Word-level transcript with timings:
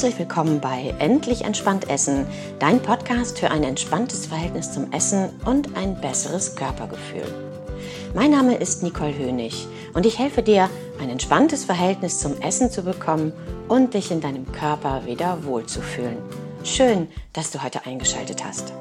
Herzlich 0.00 0.18
willkommen 0.18 0.60
bei 0.62 0.94
Endlich 0.98 1.44
entspannt 1.44 1.90
Essen, 1.90 2.26
dein 2.58 2.80
Podcast 2.80 3.38
für 3.38 3.50
ein 3.50 3.62
entspanntes 3.62 4.24
Verhältnis 4.24 4.72
zum 4.72 4.90
Essen 4.94 5.28
und 5.44 5.76
ein 5.76 6.00
besseres 6.00 6.56
Körpergefühl. 6.56 7.26
Mein 8.14 8.30
Name 8.30 8.56
ist 8.56 8.82
Nicole 8.82 9.12
Hönig 9.18 9.66
und 9.92 10.06
ich 10.06 10.18
helfe 10.18 10.42
dir, 10.42 10.70
ein 11.02 11.10
entspanntes 11.10 11.66
Verhältnis 11.66 12.18
zum 12.18 12.40
Essen 12.40 12.70
zu 12.70 12.80
bekommen 12.80 13.34
und 13.68 13.92
dich 13.92 14.10
in 14.10 14.22
deinem 14.22 14.50
Körper 14.52 15.04
wieder 15.04 15.44
wohlzufühlen. 15.44 16.16
Schön, 16.64 17.06
dass 17.34 17.50
du 17.50 17.62
heute 17.62 17.84
eingeschaltet 17.84 18.42
hast. 18.42 18.72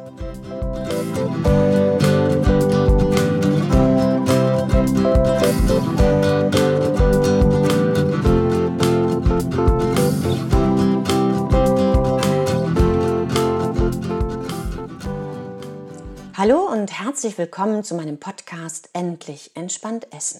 Herzlich 17.19 17.37
willkommen 17.37 17.83
zu 17.83 17.95
meinem 17.95 18.17
Podcast 18.17 18.91
Endlich 18.93 19.51
entspannt 19.53 20.07
essen. 20.15 20.39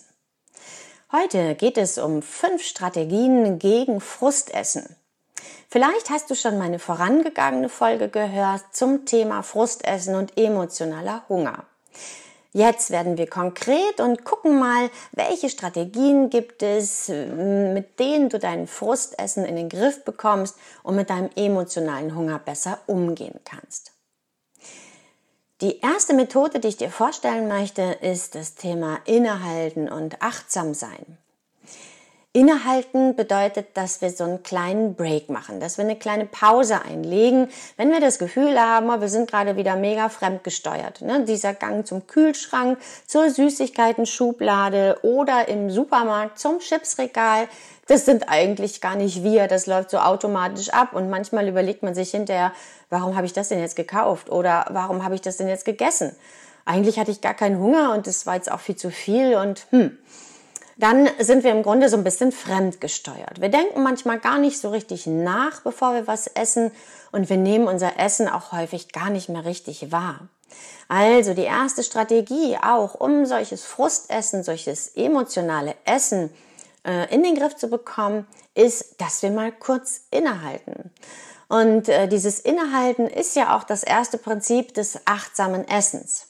Heute 1.12 1.56
geht 1.56 1.78
es 1.78 1.98
um 1.98 2.22
fünf 2.22 2.64
Strategien 2.64 3.60
gegen 3.60 4.00
Frustessen. 4.00 4.96
Vielleicht 5.68 6.10
hast 6.10 6.30
du 6.30 6.36
schon 6.36 6.58
meine 6.58 6.80
vorangegangene 6.80 7.68
Folge 7.68 8.08
gehört 8.08 8.64
zum 8.72 9.04
Thema 9.06 9.44
Frustessen 9.44 10.16
und 10.16 10.38
emotionaler 10.38 11.26
Hunger. 11.28 11.66
Jetzt 12.54 12.92
werden 12.92 13.18
wir 13.18 13.30
konkret 13.30 14.00
und 14.00 14.24
gucken 14.24 14.58
mal, 14.58 14.90
welche 15.12 15.50
Strategien 15.50 16.30
gibt 16.30 16.64
es, 16.64 17.10
mit 17.10 18.00
denen 18.00 18.30
du 18.30 18.40
dein 18.40 18.68
Frustessen 18.68 19.44
in 19.44 19.58
den 19.58 19.68
Griff 19.68 20.06
bekommst 20.06 20.56
und 20.84 20.96
mit 20.96 21.10
deinem 21.10 21.30
emotionalen 21.36 22.16
Hunger 22.16 22.40
besser 22.40 22.80
umgehen 22.88 23.42
kannst. 23.44 23.99
Die 25.62 25.82
erste 25.82 26.14
Methode, 26.14 26.62
die 26.62 26.70
ich 26.70 26.78
dir 26.78 26.90
vorstellen 26.90 27.50
möchte, 27.50 27.82
ist 27.82 28.36
das 28.36 28.56
Thema 28.56 29.00
Innehalten 29.04 29.90
und 29.90 30.22
achtsam 30.22 30.74
sein. 30.74 31.18
Innehalten 32.32 33.18
bedeutet, 33.18 33.76
dass 33.76 34.02
wir 34.02 34.10
so 34.12 34.24
einen 34.24 34.44
kleinen 34.44 34.96
Break 34.96 35.30
machen, 35.30 35.60
dass 35.60 35.78
wir 35.78 35.84
eine 35.84 35.98
kleine 35.98 36.26
Pause 36.26 36.82
einlegen, 36.84 37.50
wenn 37.76 37.92
wir 37.92 38.00
das 38.00 38.20
Gefühl 38.20 38.58
haben, 38.58 38.90
oh, 38.90 39.02
wir 39.02 39.10
sind 39.10 39.30
gerade 39.30 39.58
wieder 39.58 39.76
mega 39.76 40.08
fremdgesteuert. 40.08 41.02
Ne? 41.02 41.26
Dieser 41.26 41.54
Gang 41.54 41.86
zum 41.86 42.08
Kühlschrank, 42.08 42.78
zur 43.06 43.30
Süßigkeiten-Schublade 43.30 45.00
oder 45.02 45.50
im 45.50 45.72
Supermarkt 45.72 46.40
zum 46.40 46.60
Chipsregal, 46.60 47.50
das 47.90 48.06
sind 48.06 48.30
eigentlich 48.30 48.82
gar 48.82 48.96
nicht 48.96 49.24
wir, 49.24 49.48
das 49.48 49.66
läuft 49.66 49.90
so 49.90 49.98
automatisch 49.98 50.70
ab 50.70 50.94
und 50.94 51.10
manchmal 51.10 51.48
überlegt 51.48 51.82
man 51.82 51.96
sich 51.96 52.12
hinterher, 52.12 52.54
warum 52.92 53.16
habe 53.16 53.26
ich 53.26 53.34
das 53.34 53.50
denn 53.50 53.60
jetzt 53.60 53.76
gekauft 53.76 54.30
oder 54.30 54.68
warum 54.70 55.04
habe 55.04 55.16
ich 55.16 55.22
das 55.22 55.38
denn 55.38 55.48
jetzt 55.48 55.66
gegessen? 55.66 56.16
Eigentlich 56.66 57.00
hatte 57.00 57.10
ich 57.10 57.20
gar 57.20 57.34
keinen 57.34 57.60
Hunger 57.60 57.94
und 57.94 58.06
es 58.06 58.28
war 58.28 58.36
jetzt 58.36 58.52
auch 58.52 58.60
viel 58.60 58.76
zu 58.76 58.92
viel 58.92 59.36
und 59.36 59.66
hm, 59.72 59.98
dann 60.78 61.10
sind 61.18 61.44
wir 61.44 61.50
im 61.50 61.64
Grunde 61.64 61.90
so 61.90 61.98
ein 61.98 62.04
bisschen 62.04 62.32
fremdgesteuert. 62.32 63.42
Wir 63.42 63.50
denken 63.50 63.82
manchmal 63.82 64.20
gar 64.20 64.38
nicht 64.38 64.60
so 64.60 64.70
richtig 64.70 65.08
nach, 65.08 65.62
bevor 65.62 65.96
wir 65.96 66.06
was 66.06 66.28
essen 66.28 66.72
und 67.12 67.28
wir 67.28 67.38
nehmen 67.38 67.68
unser 67.68 68.00
Essen 68.00 68.30
auch 68.30 68.52
häufig 68.52 68.92
gar 68.92 69.10
nicht 69.10 69.30
mehr 69.30 69.46
richtig 69.46 69.92
wahr. 69.92 70.28
Also 70.90 71.34
die 71.34 71.42
erste 71.42 71.82
Strategie 71.84 72.56
auch, 72.62 72.94
um 72.94 73.26
solches 73.26 73.66
Frustessen, 73.66 74.44
solches 74.44 74.90
emotionale 74.90 75.74
Essen 75.86 76.30
äh, 76.86 77.14
in 77.14 77.24
den 77.24 77.36
Griff 77.36 77.56
zu 77.56 77.70
bekommen, 77.70 78.28
ist, 78.56 79.02
dass 79.02 79.22
wir 79.22 79.32
mal 79.32 79.52
kurz 79.52 80.02
innehalten. 80.12 80.92
Und 81.48 81.90
äh, 81.90 82.08
dieses 82.08 82.40
Innehalten 82.40 83.08
ist 83.08 83.36
ja 83.36 83.58
auch 83.58 83.64
das 83.64 83.84
erste 83.84 84.18
Prinzip 84.18 84.74
des 84.76 85.00
achtsamen 85.06 85.68
Essens. 85.68 86.28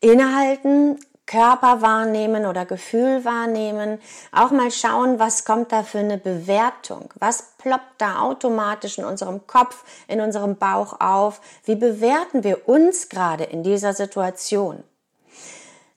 Innehalten, 0.00 0.98
Körper 1.26 1.80
wahrnehmen 1.80 2.44
oder 2.44 2.66
Gefühl 2.66 3.24
wahrnehmen, 3.24 4.00
auch 4.32 4.50
mal 4.50 4.70
schauen, 4.70 5.18
was 5.18 5.44
kommt 5.44 5.72
da 5.72 5.82
für 5.82 6.00
eine 6.00 6.18
Bewertung, 6.18 7.14
was 7.18 7.54
ploppt 7.56 7.94
da 7.98 8.20
automatisch 8.20 8.98
in 8.98 9.04
unserem 9.04 9.46
Kopf, 9.46 9.84
in 10.08 10.20
unserem 10.20 10.56
Bauch 10.56 11.00
auf, 11.00 11.40
wie 11.64 11.76
bewerten 11.76 12.44
wir 12.44 12.68
uns 12.68 13.08
gerade 13.08 13.44
in 13.44 13.62
dieser 13.62 13.94
Situation. 13.94 14.84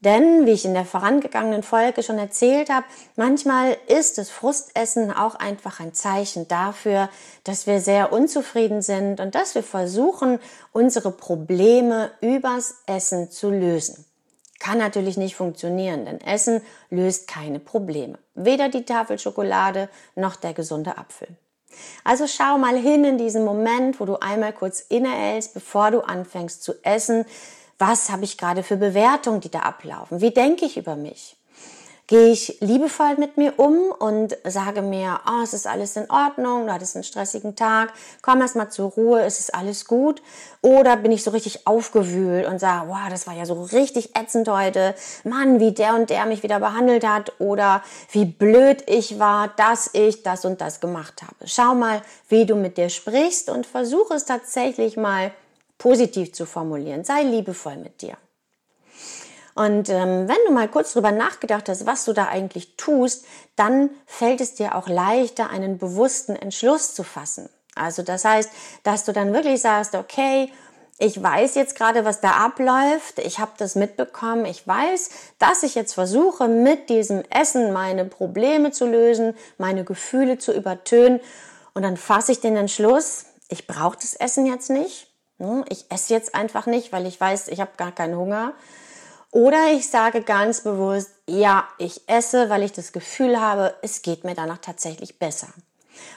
Denn, 0.05 0.45
wie 0.45 0.51
ich 0.51 0.65
in 0.65 0.75
der 0.75 0.85
vorangegangenen 0.85 1.63
Folge 1.63 2.03
schon 2.03 2.19
erzählt 2.19 2.69
habe, 2.69 2.85
manchmal 3.15 3.75
ist 3.87 4.19
das 4.19 4.29
Frustessen 4.29 5.11
auch 5.11 5.33
einfach 5.33 5.79
ein 5.79 5.95
Zeichen 5.95 6.47
dafür, 6.47 7.09
dass 7.43 7.65
wir 7.65 7.81
sehr 7.81 8.13
unzufrieden 8.13 8.83
sind 8.83 9.19
und 9.19 9.33
dass 9.33 9.55
wir 9.55 9.63
versuchen, 9.63 10.39
unsere 10.71 11.11
Probleme 11.11 12.11
übers 12.21 12.83
Essen 12.85 13.31
zu 13.31 13.49
lösen. 13.49 14.05
Kann 14.59 14.77
natürlich 14.77 15.17
nicht 15.17 15.35
funktionieren, 15.35 16.05
denn 16.05 16.21
Essen 16.21 16.61
löst 16.91 17.27
keine 17.27 17.59
Probleme. 17.59 18.19
Weder 18.35 18.69
die 18.69 18.85
Tafel 18.85 19.17
Schokolade 19.17 19.89
noch 20.15 20.35
der 20.35 20.53
gesunde 20.53 20.99
Apfel. 20.99 21.29
Also 22.03 22.27
schau 22.27 22.59
mal 22.59 22.77
hin 22.77 23.03
in 23.05 23.17
diesen 23.17 23.43
Moment, 23.43 23.99
wo 23.99 24.05
du 24.05 24.17
einmal 24.17 24.53
kurz 24.53 24.81
innehältst, 24.81 25.55
bevor 25.55 25.89
du 25.89 26.01
anfängst 26.01 26.63
zu 26.63 26.73
essen 26.83 27.25
was 27.77 28.09
habe 28.09 28.23
ich 28.23 28.37
gerade 28.37 28.63
für 28.63 28.77
Bewertungen, 28.77 29.41
die 29.41 29.51
da 29.51 29.59
ablaufen? 29.59 30.21
Wie 30.21 30.31
denke 30.31 30.65
ich 30.65 30.77
über 30.77 30.95
mich? 30.95 31.37
Gehe 32.07 32.27
ich 32.27 32.57
liebevoll 32.59 33.15
mit 33.17 33.35
mir 33.35 33.57
um 33.57 33.91
und 33.97 34.37
sage 34.43 34.83
mir, 34.83 35.21
oh, 35.27 35.41
es 35.41 35.55
ist 35.55 35.65
alles 35.65 35.95
in 35.95 36.07
Ordnung, 36.11 36.67
du 36.67 36.73
hattest 36.73 36.95
einen 36.95 37.03
stressigen 37.03 37.55
Tag, 37.55 37.93
komm 38.21 38.41
erst 38.41 38.55
mal 38.55 38.69
zur 38.69 38.91
Ruhe, 38.91 39.23
es 39.23 39.39
ist 39.39 39.55
alles 39.55 39.85
gut? 39.85 40.21
Oder 40.61 40.97
bin 40.97 41.11
ich 41.11 41.23
so 41.23 41.31
richtig 41.31 41.65
aufgewühlt 41.65 42.45
und 42.45 42.59
sage, 42.59 42.89
wow, 42.89 43.09
das 43.09 43.25
war 43.25 43.33
ja 43.33 43.47
so 43.47 43.59
richtig 43.63 44.15
ätzend 44.15 44.47
heute, 44.47 44.93
Mann, 45.23 45.59
wie 45.59 45.71
der 45.71 45.95
und 45.95 46.11
der 46.11 46.27
mich 46.27 46.43
wieder 46.43 46.59
behandelt 46.59 47.07
hat 47.07 47.33
oder 47.39 47.81
wie 48.11 48.25
blöd 48.25 48.83
ich 48.85 49.17
war, 49.17 49.47
dass 49.57 49.89
ich 49.93 50.21
das 50.21 50.45
und 50.45 50.61
das 50.61 50.81
gemacht 50.81 51.23
habe. 51.23 51.47
Schau 51.47 51.73
mal, 51.73 52.03
wie 52.29 52.45
du 52.45 52.55
mit 52.55 52.77
dir 52.77 52.89
sprichst 52.89 53.49
und 53.49 53.65
versuche 53.65 54.13
es 54.13 54.25
tatsächlich 54.25 54.95
mal 54.95 55.31
positiv 55.77 56.33
zu 56.33 56.45
formulieren. 56.45 57.03
Sei 57.03 57.23
liebevoll 57.23 57.77
mit 57.77 58.01
dir. 58.01 58.17
Und 59.55 59.87
ähm, 59.89 60.27
wenn 60.27 60.37
du 60.45 60.51
mal 60.51 60.67
kurz 60.67 60.93
drüber 60.93 61.11
nachgedacht 61.11 61.69
hast, 61.69 61.85
was 61.85 62.03
du 62.03 62.11
da 62.11 62.27
eigentlich 62.27 62.75
tust, 62.75 63.25
dann 63.55 63.89
fällt 64.05 64.41
es 64.41 64.55
dir 64.55 64.75
auch 64.75 64.89
leichter, 64.89 65.49
einen 65.49 65.77
bewussten 65.77 66.35
Entschluss 66.35 66.93
zu 66.93 67.03
fassen. 67.03 67.49
Also 67.73 68.03
das 68.03 68.25
heißt, 68.25 68.49
dass 68.83 69.05
du 69.05 69.13
dann 69.13 69.33
wirklich 69.33 69.61
sagst, 69.61 69.95
okay, 69.95 70.51
ich 70.97 71.21
weiß 71.21 71.55
jetzt 71.55 71.75
gerade, 71.75 72.05
was 72.05 72.21
da 72.21 72.31
abläuft, 72.31 73.19
ich 73.19 73.39
habe 73.39 73.51
das 73.57 73.75
mitbekommen, 73.75 74.45
ich 74.45 74.65
weiß, 74.65 75.09
dass 75.39 75.63
ich 75.63 75.75
jetzt 75.75 75.93
versuche, 75.93 76.47
mit 76.47 76.89
diesem 76.89 77.23
Essen 77.29 77.73
meine 77.73 78.05
Probleme 78.05 78.71
zu 78.71 78.87
lösen, 78.87 79.35
meine 79.57 79.83
Gefühle 79.83 80.37
zu 80.37 80.53
übertönen 80.53 81.19
und 81.73 81.83
dann 81.83 81.97
fasse 81.97 82.31
ich 82.31 82.39
den 82.39 82.55
Entschluss, 82.55 83.25
ich 83.49 83.67
brauche 83.67 83.97
das 83.97 84.15
Essen 84.15 84.45
jetzt 84.45 84.69
nicht, 84.69 85.07
ich 85.69 85.85
esse 85.91 86.13
jetzt 86.13 86.35
einfach 86.35 86.65
nicht, 86.65 86.91
weil 86.91 87.05
ich 87.05 87.19
weiß, 87.19 87.49
ich 87.49 87.59
habe 87.59 87.71
gar 87.77 87.91
keinen 87.91 88.15
Hunger. 88.15 88.53
Oder 89.31 89.73
ich 89.73 89.89
sage 89.89 90.21
ganz 90.21 90.61
bewusst, 90.61 91.09
ja, 91.27 91.67
ich 91.77 92.07
esse, 92.07 92.49
weil 92.49 92.63
ich 92.63 92.71
das 92.71 92.93
Gefühl 92.93 93.39
habe, 93.39 93.75
es 93.81 94.01
geht 94.01 94.23
mir 94.23 94.33
danach 94.33 94.59
tatsächlich 94.59 95.19
besser. 95.19 95.47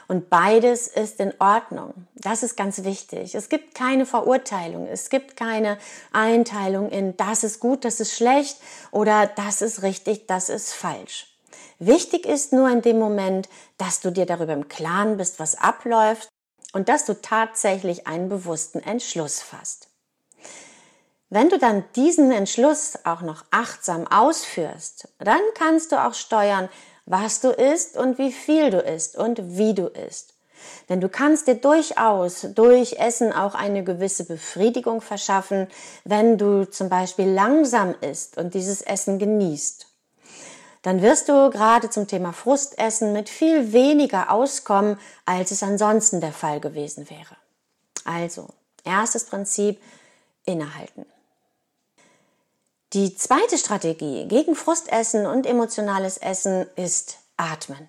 Und 0.06 0.30
beides 0.30 0.88
ist 0.88 1.20
in 1.20 1.34
Ordnung. 1.38 1.94
Das 2.14 2.42
ist 2.42 2.56
ganz 2.56 2.84
wichtig. 2.84 3.34
Es 3.34 3.48
gibt 3.48 3.74
keine 3.74 4.06
Verurteilung. 4.06 4.86
Es 4.86 5.10
gibt 5.10 5.36
keine 5.36 5.78
Einteilung 6.12 6.90
in 6.90 7.16
das 7.16 7.44
ist 7.44 7.60
gut, 7.60 7.84
das 7.84 8.00
ist 8.00 8.14
schlecht 8.14 8.58
oder 8.90 9.26
das 9.26 9.62
ist 9.62 9.82
richtig, 9.82 10.26
das 10.26 10.48
ist 10.48 10.72
falsch. 10.72 11.26
Wichtig 11.78 12.26
ist 12.26 12.52
nur 12.52 12.68
in 12.70 12.82
dem 12.82 12.98
Moment, 12.98 13.48
dass 13.76 14.00
du 14.00 14.10
dir 14.10 14.26
darüber 14.26 14.52
im 14.52 14.68
Klaren 14.68 15.16
bist, 15.16 15.38
was 15.38 15.56
abläuft 15.56 16.28
und 16.72 16.88
dass 16.88 17.04
du 17.04 17.20
tatsächlich 17.20 18.06
einen 18.06 18.28
bewussten 18.28 18.80
Entschluss 18.80 19.40
fasst. 19.40 19.88
Wenn 21.30 21.50
du 21.50 21.58
dann 21.58 21.84
diesen 21.94 22.30
Entschluss 22.30 22.98
auch 23.04 23.20
noch 23.20 23.44
achtsam 23.50 24.06
ausführst, 24.06 25.08
dann 25.18 25.40
kannst 25.54 25.92
du 25.92 26.02
auch 26.02 26.14
steuern, 26.14 26.68
was 27.04 27.40
du 27.40 27.50
isst 27.50 27.96
und 27.96 28.18
wie 28.18 28.32
viel 28.32 28.70
du 28.70 28.78
isst 28.78 29.16
und 29.16 29.56
wie 29.56 29.74
du 29.74 29.86
isst. 29.86 30.34
Denn 30.88 31.00
du 31.00 31.08
kannst 31.08 31.46
dir 31.46 31.54
durchaus 31.54 32.46
durch 32.54 32.94
Essen 32.94 33.32
auch 33.32 33.54
eine 33.54 33.84
gewisse 33.84 34.24
Befriedigung 34.24 35.00
verschaffen, 35.00 35.68
wenn 36.04 36.38
du 36.38 36.64
zum 36.64 36.88
Beispiel 36.88 37.28
langsam 37.28 37.94
isst 38.00 38.38
und 38.38 38.54
dieses 38.54 38.82
Essen 38.82 39.18
genießt 39.18 39.87
dann 40.82 41.02
wirst 41.02 41.28
du 41.28 41.50
gerade 41.50 41.90
zum 41.90 42.06
Thema 42.06 42.32
Frustessen 42.32 43.12
mit 43.12 43.28
viel 43.28 43.72
weniger 43.72 44.30
auskommen, 44.30 44.98
als 45.26 45.50
es 45.50 45.62
ansonsten 45.62 46.20
der 46.20 46.32
Fall 46.32 46.60
gewesen 46.60 47.10
wäre. 47.10 47.36
Also, 48.04 48.48
erstes 48.84 49.24
Prinzip, 49.24 49.80
innehalten. 50.44 51.04
Die 52.94 53.14
zweite 53.14 53.58
Strategie 53.58 54.26
gegen 54.28 54.54
Frustessen 54.54 55.26
und 55.26 55.46
emotionales 55.46 56.16
Essen 56.16 56.66
ist 56.74 57.18
Atmen. 57.36 57.88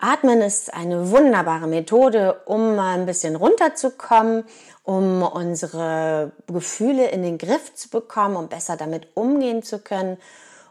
Atmen 0.00 0.40
ist 0.40 0.72
eine 0.72 1.10
wunderbare 1.10 1.66
Methode, 1.66 2.40
um 2.44 2.76
mal 2.76 2.96
ein 2.96 3.06
bisschen 3.06 3.34
runterzukommen, 3.34 4.44
um 4.84 5.22
unsere 5.22 6.30
Gefühle 6.46 7.08
in 7.08 7.22
den 7.22 7.38
Griff 7.38 7.74
zu 7.74 7.88
bekommen, 7.88 8.36
um 8.36 8.48
besser 8.48 8.76
damit 8.76 9.08
umgehen 9.14 9.64
zu 9.64 9.80
können 9.80 10.18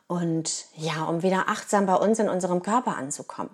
und 0.08 0.66
ja, 0.76 1.04
um 1.04 1.24
wieder 1.24 1.46
achtsam 1.48 1.86
bei 1.86 1.96
uns 1.96 2.20
in 2.20 2.30
unserem 2.30 2.62
Körper 2.62 2.98
anzukommen. 2.98 3.52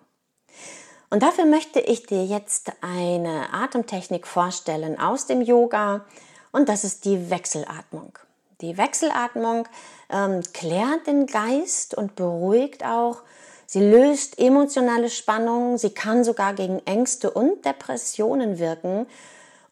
Und 1.09 1.21
dafür 1.21 1.45
möchte 1.45 1.79
ich 1.79 2.05
dir 2.05 2.25
jetzt 2.25 2.71
eine 2.81 3.53
Atemtechnik 3.53 4.25
vorstellen 4.25 5.00
aus 5.00 5.27
dem 5.27 5.41
Yoga 5.41 6.05
und 6.51 6.69
das 6.69 6.83
ist 6.83 7.05
die 7.05 7.29
Wechselatmung. 7.29 8.17
Die 8.61 8.77
Wechselatmung 8.77 9.67
ähm, 10.09 10.41
klärt 10.53 11.05
den 11.07 11.27
Geist 11.27 11.95
und 11.95 12.15
beruhigt 12.15 12.85
auch. 12.85 13.21
Sie 13.65 13.81
löst 13.81 14.39
emotionale 14.39 15.09
Spannungen, 15.09 15.77
sie 15.77 15.89
kann 15.91 16.23
sogar 16.23 16.53
gegen 16.53 16.79
Ängste 16.85 17.31
und 17.31 17.65
Depressionen 17.65 18.59
wirken 18.59 19.07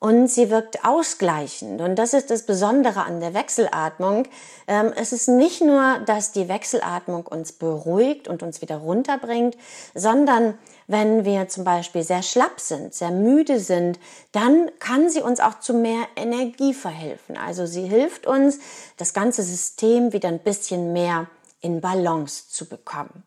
und 0.02 0.28
sie 0.30 0.50
wirkt 0.50 0.84
ausgleichend. 0.84 1.80
Und 1.80 1.96
das 1.96 2.16
ist 2.16 2.32
das 2.32 2.48
Besondere 2.48 3.04
an 3.04 3.20
der 3.20 3.36
Wechselatmung. 3.36 4.28
Ähm, 4.68 4.92
es 4.96 5.14
ist 5.14 5.28
nicht 5.28 5.62
nur, 5.62 6.00
dass 6.08 6.32
die 6.32 6.50
Wechselatmung 6.50 7.28
uns 7.28 7.52
beruhigt 7.52 8.28
und 8.28 8.42
uns 8.42 8.64
wieder 8.64 8.78
runterbringt, 8.78 9.56
sondern 9.94 10.56
wenn 10.88 11.24
wir 11.24 11.50
zum 11.50 11.66
Beispiel 11.66 12.02
sehr 12.02 12.24
schlapp 12.24 12.60
sind, 12.60 12.96
sehr 12.96 13.12
müde 13.12 13.60
sind, 13.60 14.00
dann 14.32 14.72
kann 14.80 15.08
sie 15.12 15.22
uns 15.22 15.40
auch 15.40 15.60
zu 15.60 15.76
mehr 15.76 16.08
Energie 16.16 16.74
verhelfen. 16.74 17.38
Also 17.38 17.68
sie 17.68 17.84
hilft 17.84 18.26
uns, 18.26 18.58
das 18.98 19.14
ganze 19.14 19.44
System 19.44 20.14
wieder 20.14 20.30
ein 20.30 20.40
bisschen 20.40 20.94
mehr 20.94 21.28
in 21.62 21.80
Balance 21.80 22.50
zu 22.50 22.68
bekommen. 22.68 23.24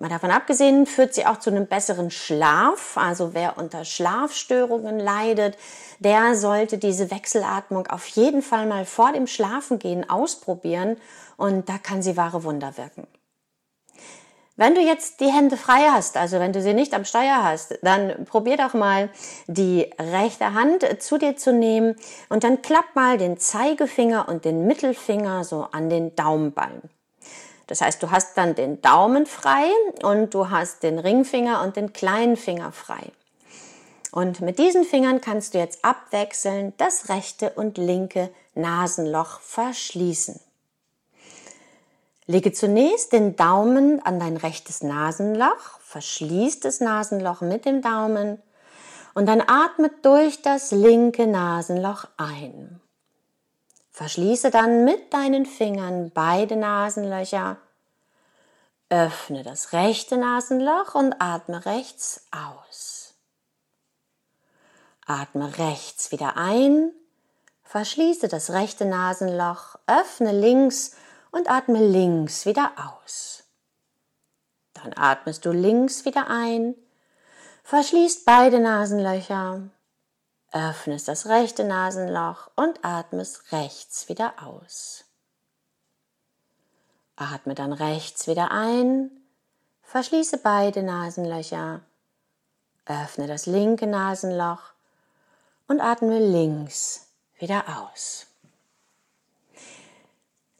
Mal 0.00 0.08
davon 0.08 0.30
abgesehen 0.30 0.86
führt 0.86 1.12
sie 1.12 1.26
auch 1.26 1.38
zu 1.38 1.50
einem 1.50 1.66
besseren 1.66 2.12
Schlaf. 2.12 2.96
Also 2.96 3.34
wer 3.34 3.58
unter 3.58 3.84
Schlafstörungen 3.84 5.00
leidet, 5.00 5.58
der 5.98 6.36
sollte 6.36 6.78
diese 6.78 7.10
Wechselatmung 7.10 7.88
auf 7.88 8.06
jeden 8.06 8.42
Fall 8.42 8.66
mal 8.66 8.84
vor 8.84 9.12
dem 9.12 9.26
Schlafengehen 9.26 10.08
ausprobieren 10.08 10.98
und 11.36 11.68
da 11.68 11.78
kann 11.78 12.00
sie 12.02 12.16
wahre 12.16 12.44
Wunder 12.44 12.76
wirken. 12.76 13.08
Wenn 14.54 14.74
du 14.74 14.80
jetzt 14.80 15.20
die 15.20 15.32
Hände 15.32 15.56
frei 15.56 15.88
hast, 15.90 16.16
also 16.16 16.38
wenn 16.40 16.52
du 16.52 16.60
sie 16.60 16.74
nicht 16.74 16.94
am 16.94 17.04
Steuer 17.04 17.44
hast, 17.44 17.78
dann 17.82 18.24
probier 18.24 18.56
doch 18.56 18.74
mal 18.74 19.08
die 19.46 19.88
rechte 19.98 20.52
Hand 20.52 20.84
zu 21.00 21.18
dir 21.18 21.36
zu 21.36 21.52
nehmen 21.52 21.96
und 22.28 22.42
dann 22.42 22.62
klapp 22.62 22.94
mal 22.94 23.18
den 23.18 23.38
Zeigefinger 23.38 24.28
und 24.28 24.44
den 24.44 24.66
Mittelfinger 24.66 25.44
so 25.44 25.68
an 25.70 25.88
den 25.90 26.14
Daumenballen. 26.16 26.90
Das 27.68 27.82
heißt, 27.82 28.02
du 28.02 28.10
hast 28.10 28.36
dann 28.36 28.54
den 28.54 28.82
Daumen 28.82 29.26
frei 29.26 29.68
und 30.02 30.34
du 30.34 30.50
hast 30.50 30.82
den 30.82 30.98
Ringfinger 30.98 31.62
und 31.62 31.76
den 31.76 31.92
kleinen 31.92 32.36
Finger 32.36 32.72
frei. 32.72 33.12
Und 34.10 34.40
mit 34.40 34.58
diesen 34.58 34.84
Fingern 34.84 35.20
kannst 35.20 35.54
du 35.54 35.58
jetzt 35.58 35.84
abwechselnd 35.84 36.80
das 36.80 37.10
rechte 37.10 37.50
und 37.50 37.78
linke 37.78 38.30
Nasenloch 38.54 39.40
verschließen. 39.40 40.40
Lege 42.26 42.52
zunächst 42.52 43.12
den 43.12 43.36
Daumen 43.36 44.04
an 44.04 44.18
dein 44.18 44.36
rechtes 44.38 44.82
Nasenloch, 44.82 45.80
verschließ 45.80 46.60
das 46.60 46.80
Nasenloch 46.80 47.42
mit 47.42 47.64
dem 47.64 47.82
Daumen 47.82 48.42
und 49.14 49.26
dann 49.26 49.42
atme 49.42 49.90
durch 50.02 50.42
das 50.42 50.70
linke 50.70 51.26
Nasenloch 51.26 52.06
ein. 52.16 52.80
Verschließe 53.98 54.52
dann 54.52 54.84
mit 54.84 55.12
deinen 55.12 55.44
Fingern 55.44 56.12
beide 56.14 56.54
Nasenlöcher. 56.54 57.56
Öffne 58.90 59.42
das 59.42 59.72
rechte 59.72 60.16
Nasenloch 60.16 60.94
und 60.94 61.16
atme 61.18 61.66
rechts 61.66 62.24
aus. 62.30 63.14
Atme 65.04 65.58
rechts 65.58 66.12
wieder 66.12 66.36
ein. 66.36 66.92
Verschließe 67.64 68.28
das 68.28 68.50
rechte 68.50 68.84
Nasenloch, 68.84 69.74
öffne 69.88 70.30
links 70.30 70.94
und 71.32 71.50
atme 71.50 71.84
links 71.84 72.46
wieder 72.46 72.70
aus. 72.76 73.42
Dann 74.74 74.92
atmest 74.96 75.44
du 75.44 75.50
links 75.50 76.04
wieder 76.04 76.30
ein, 76.30 76.76
verschließt 77.64 78.24
beide 78.24 78.60
Nasenlöcher, 78.60 79.70
öffnest 80.52 81.08
das 81.08 81.26
rechte 81.26 81.64
Nasenloch 81.64 82.50
und 82.56 82.84
atmest 82.84 83.52
rechts 83.52 84.08
wieder 84.08 84.34
aus. 84.42 85.04
Atme 87.16 87.54
dann 87.54 87.72
rechts 87.72 88.26
wieder 88.28 88.50
ein, 88.50 89.10
verschließe 89.82 90.38
beide 90.38 90.82
Nasenlöcher, 90.82 91.80
öffne 92.86 93.26
das 93.26 93.46
linke 93.46 93.86
Nasenloch 93.86 94.62
und 95.66 95.80
atme 95.80 96.18
links 96.18 97.08
wieder 97.38 97.64
aus. 97.80 98.26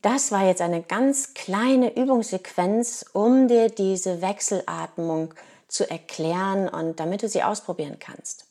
Das 0.02 0.30
war 0.30 0.46
jetzt 0.46 0.60
eine 0.60 0.82
ganz 0.82 1.34
kleine 1.34 1.96
Übungssequenz, 1.96 3.04
um 3.12 3.48
dir 3.48 3.68
diese 3.68 4.20
Wechselatmung 4.20 5.34
zu 5.66 5.90
erklären 5.90 6.68
und 6.68 7.00
damit 7.00 7.22
du 7.22 7.28
sie 7.28 7.42
ausprobieren 7.42 7.98
kannst. 7.98 8.47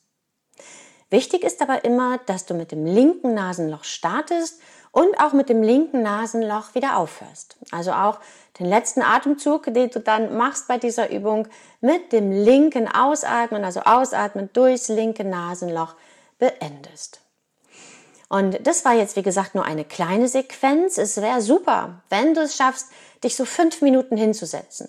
Wichtig 1.10 1.42
ist 1.42 1.62
aber 1.62 1.84
immer, 1.84 2.18
dass 2.26 2.44
du 2.44 2.54
mit 2.54 2.70
dem 2.70 2.84
linken 2.84 3.32
Nasenloch 3.32 3.84
startest 3.84 4.60
und 4.92 5.18
auch 5.20 5.32
mit 5.32 5.48
dem 5.48 5.62
linken 5.62 6.02
Nasenloch 6.02 6.74
wieder 6.74 6.98
aufhörst. 6.98 7.56
Also 7.70 7.92
auch 7.92 8.20
den 8.58 8.66
letzten 8.66 9.02
Atemzug, 9.02 9.72
den 9.72 9.90
du 9.90 10.00
dann 10.00 10.36
machst 10.36 10.68
bei 10.68 10.76
dieser 10.76 11.10
Übung, 11.10 11.48
mit 11.80 12.12
dem 12.12 12.30
linken 12.30 12.88
Ausatmen, 12.88 13.64
also 13.64 13.80
Ausatmen 13.80 14.50
durchs 14.52 14.88
linke 14.88 15.24
Nasenloch 15.24 15.94
beendest. 16.38 17.20
Und 18.28 18.66
das 18.66 18.84
war 18.84 18.92
jetzt, 18.92 19.16
wie 19.16 19.22
gesagt, 19.22 19.54
nur 19.54 19.64
eine 19.64 19.84
kleine 19.84 20.28
Sequenz. 20.28 20.98
Es 20.98 21.20
wäre 21.20 21.40
super, 21.40 22.02
wenn 22.10 22.34
du 22.34 22.42
es 22.42 22.56
schaffst, 22.56 22.88
dich 23.24 23.34
so 23.34 23.46
fünf 23.46 23.80
Minuten 23.80 24.18
hinzusetzen. 24.18 24.88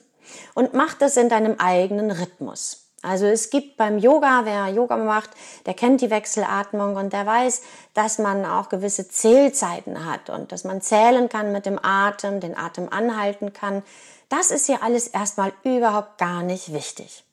Und 0.53 0.73
mach 0.73 0.93
das 0.93 1.15
in 1.15 1.29
deinem 1.29 1.55
eigenen 1.59 2.11
Rhythmus. 2.11 2.88
Also 3.01 3.27
es 3.27 3.49
gibt 3.49 3.77
beim 3.77 3.97
Yoga, 3.97 4.41
wer 4.43 4.67
Yoga 4.67 4.97
macht, 4.97 5.29
der 5.65 5.73
kennt 5.73 6.01
die 6.01 6.09
Wechselatmung 6.09 6.97
und 6.97 7.13
der 7.13 7.25
weiß, 7.25 7.61
dass 7.93 8.19
man 8.19 8.45
auch 8.45 8.67
gewisse 8.67 9.07
Zählzeiten 9.07 10.05
hat 10.05 10.29
und 10.29 10.51
dass 10.51 10.65
man 10.65 10.81
zählen 10.81 11.29
kann 11.29 11.53
mit 11.53 11.65
dem 11.65 11.79
Atem, 11.81 12.41
den 12.41 12.57
Atem 12.57 12.91
anhalten 12.91 13.53
kann. 13.53 13.83
Das 14.27 14.51
ist 14.51 14.65
hier 14.65 14.83
alles 14.83 15.07
erstmal 15.07 15.53
überhaupt 15.63 16.17
gar 16.17 16.43
nicht 16.43 16.73
wichtig. 16.73 17.23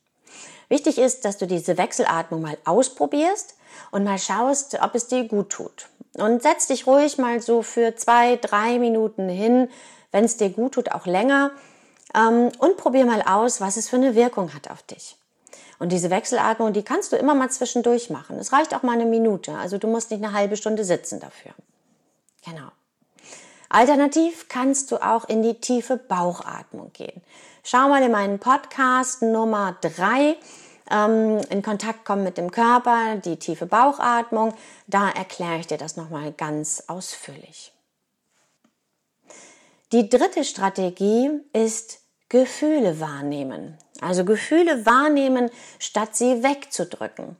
Wichtig 0.68 0.98
ist, 0.98 1.24
dass 1.24 1.36
du 1.38 1.46
diese 1.46 1.78
Wechselatmung 1.78 2.42
mal 2.42 2.58
ausprobierst 2.64 3.56
und 3.90 4.04
mal 4.04 4.18
schaust, 4.18 4.78
ob 4.80 4.94
es 4.94 5.08
dir 5.08 5.24
gut 5.24 5.50
tut. 5.50 5.88
Und 6.14 6.42
setz 6.42 6.68
dich 6.68 6.86
ruhig 6.86 7.18
mal 7.18 7.40
so 7.40 7.62
für 7.62 7.94
zwei, 7.96 8.36
drei 8.36 8.78
Minuten 8.78 9.28
hin, 9.28 9.68
wenn 10.12 10.24
es 10.24 10.36
dir 10.36 10.50
gut 10.50 10.72
tut, 10.72 10.92
auch 10.92 11.06
länger. 11.06 11.50
Ähm, 12.14 12.50
und 12.58 12.76
probier 12.76 13.04
mal 13.04 13.22
aus, 13.22 13.60
was 13.60 13.76
es 13.76 13.88
für 13.88 13.96
eine 13.96 14.14
Wirkung 14.14 14.54
hat 14.54 14.70
auf 14.70 14.82
dich. 14.82 15.16
Und 15.78 15.92
diese 15.92 16.10
Wechselatmung, 16.10 16.72
die 16.72 16.82
kannst 16.82 17.12
du 17.12 17.16
immer 17.16 17.34
mal 17.34 17.50
zwischendurch 17.50 18.10
machen. 18.10 18.38
Es 18.38 18.52
reicht 18.52 18.74
auch 18.74 18.82
mal 18.82 18.92
eine 18.92 19.06
Minute. 19.06 19.52
Also 19.52 19.78
du 19.78 19.86
musst 19.88 20.10
nicht 20.10 20.24
eine 20.24 20.32
halbe 20.32 20.56
Stunde 20.56 20.84
sitzen 20.84 21.20
dafür. 21.20 21.52
Genau. 22.44 22.68
Alternativ 23.68 24.48
kannst 24.48 24.90
du 24.90 24.96
auch 24.96 25.28
in 25.28 25.42
die 25.42 25.60
tiefe 25.60 25.96
Bauchatmung 25.96 26.92
gehen. 26.92 27.20
Schau 27.64 27.88
mal 27.88 28.02
in 28.02 28.12
meinen 28.12 28.38
Podcast 28.38 29.22
Nummer 29.22 29.76
drei 29.80 30.36
ähm, 30.90 31.40
in 31.50 31.62
Kontakt 31.62 32.04
kommen 32.04 32.22
mit 32.22 32.38
dem 32.38 32.50
Körper, 32.50 33.16
die 33.16 33.36
tiefe 33.36 33.66
Bauchatmung. 33.66 34.54
Da 34.86 35.10
erkläre 35.10 35.58
ich 35.58 35.66
dir 35.66 35.78
das 35.78 35.96
nochmal 35.96 36.32
ganz 36.32 36.84
ausführlich. 36.86 37.72
Die 39.92 40.08
dritte 40.08 40.44
Strategie 40.44 41.30
ist 41.52 42.00
Gefühle 42.28 43.00
wahrnehmen. 43.00 43.78
Also 44.00 44.24
Gefühle 44.24 44.86
wahrnehmen, 44.86 45.50
statt 45.78 46.16
sie 46.16 46.42
wegzudrücken. 46.42 47.36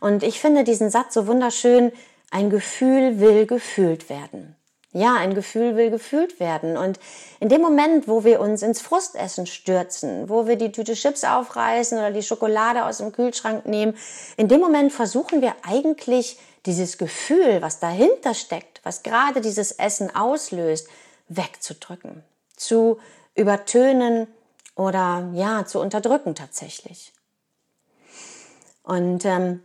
Und 0.00 0.22
ich 0.22 0.40
finde 0.40 0.64
diesen 0.64 0.90
Satz 0.90 1.14
so 1.14 1.26
wunderschön, 1.26 1.92
ein 2.30 2.50
Gefühl 2.50 3.20
will 3.20 3.46
gefühlt 3.46 4.08
werden. 4.08 4.56
Ja, 4.92 5.14
ein 5.14 5.34
Gefühl 5.34 5.76
will 5.76 5.90
gefühlt 5.90 6.40
werden. 6.40 6.76
Und 6.76 6.98
in 7.38 7.48
dem 7.48 7.60
Moment, 7.60 8.08
wo 8.08 8.24
wir 8.24 8.40
uns 8.40 8.62
ins 8.62 8.80
Frustessen 8.80 9.46
stürzen, 9.46 10.28
wo 10.28 10.48
wir 10.48 10.56
die 10.56 10.72
Tüte 10.72 10.94
Chips 10.94 11.22
aufreißen 11.22 11.96
oder 11.96 12.10
die 12.10 12.24
Schokolade 12.24 12.84
aus 12.84 12.98
dem 12.98 13.12
Kühlschrank 13.12 13.66
nehmen, 13.66 13.96
in 14.36 14.48
dem 14.48 14.60
Moment 14.60 14.92
versuchen 14.92 15.42
wir 15.42 15.54
eigentlich 15.62 16.38
dieses 16.66 16.98
Gefühl, 16.98 17.62
was 17.62 17.78
dahinter 17.78 18.34
steckt, 18.34 18.80
was 18.82 19.04
gerade 19.04 19.40
dieses 19.40 19.72
Essen 19.72 20.14
auslöst, 20.14 20.88
wegzudrücken, 21.28 22.24
zu 22.56 22.98
übertönen 23.36 24.26
oder 24.80 25.28
ja, 25.34 25.66
zu 25.66 25.78
unterdrücken 25.78 26.34
tatsächlich. 26.34 27.12
Und 28.82 29.26
ähm, 29.26 29.62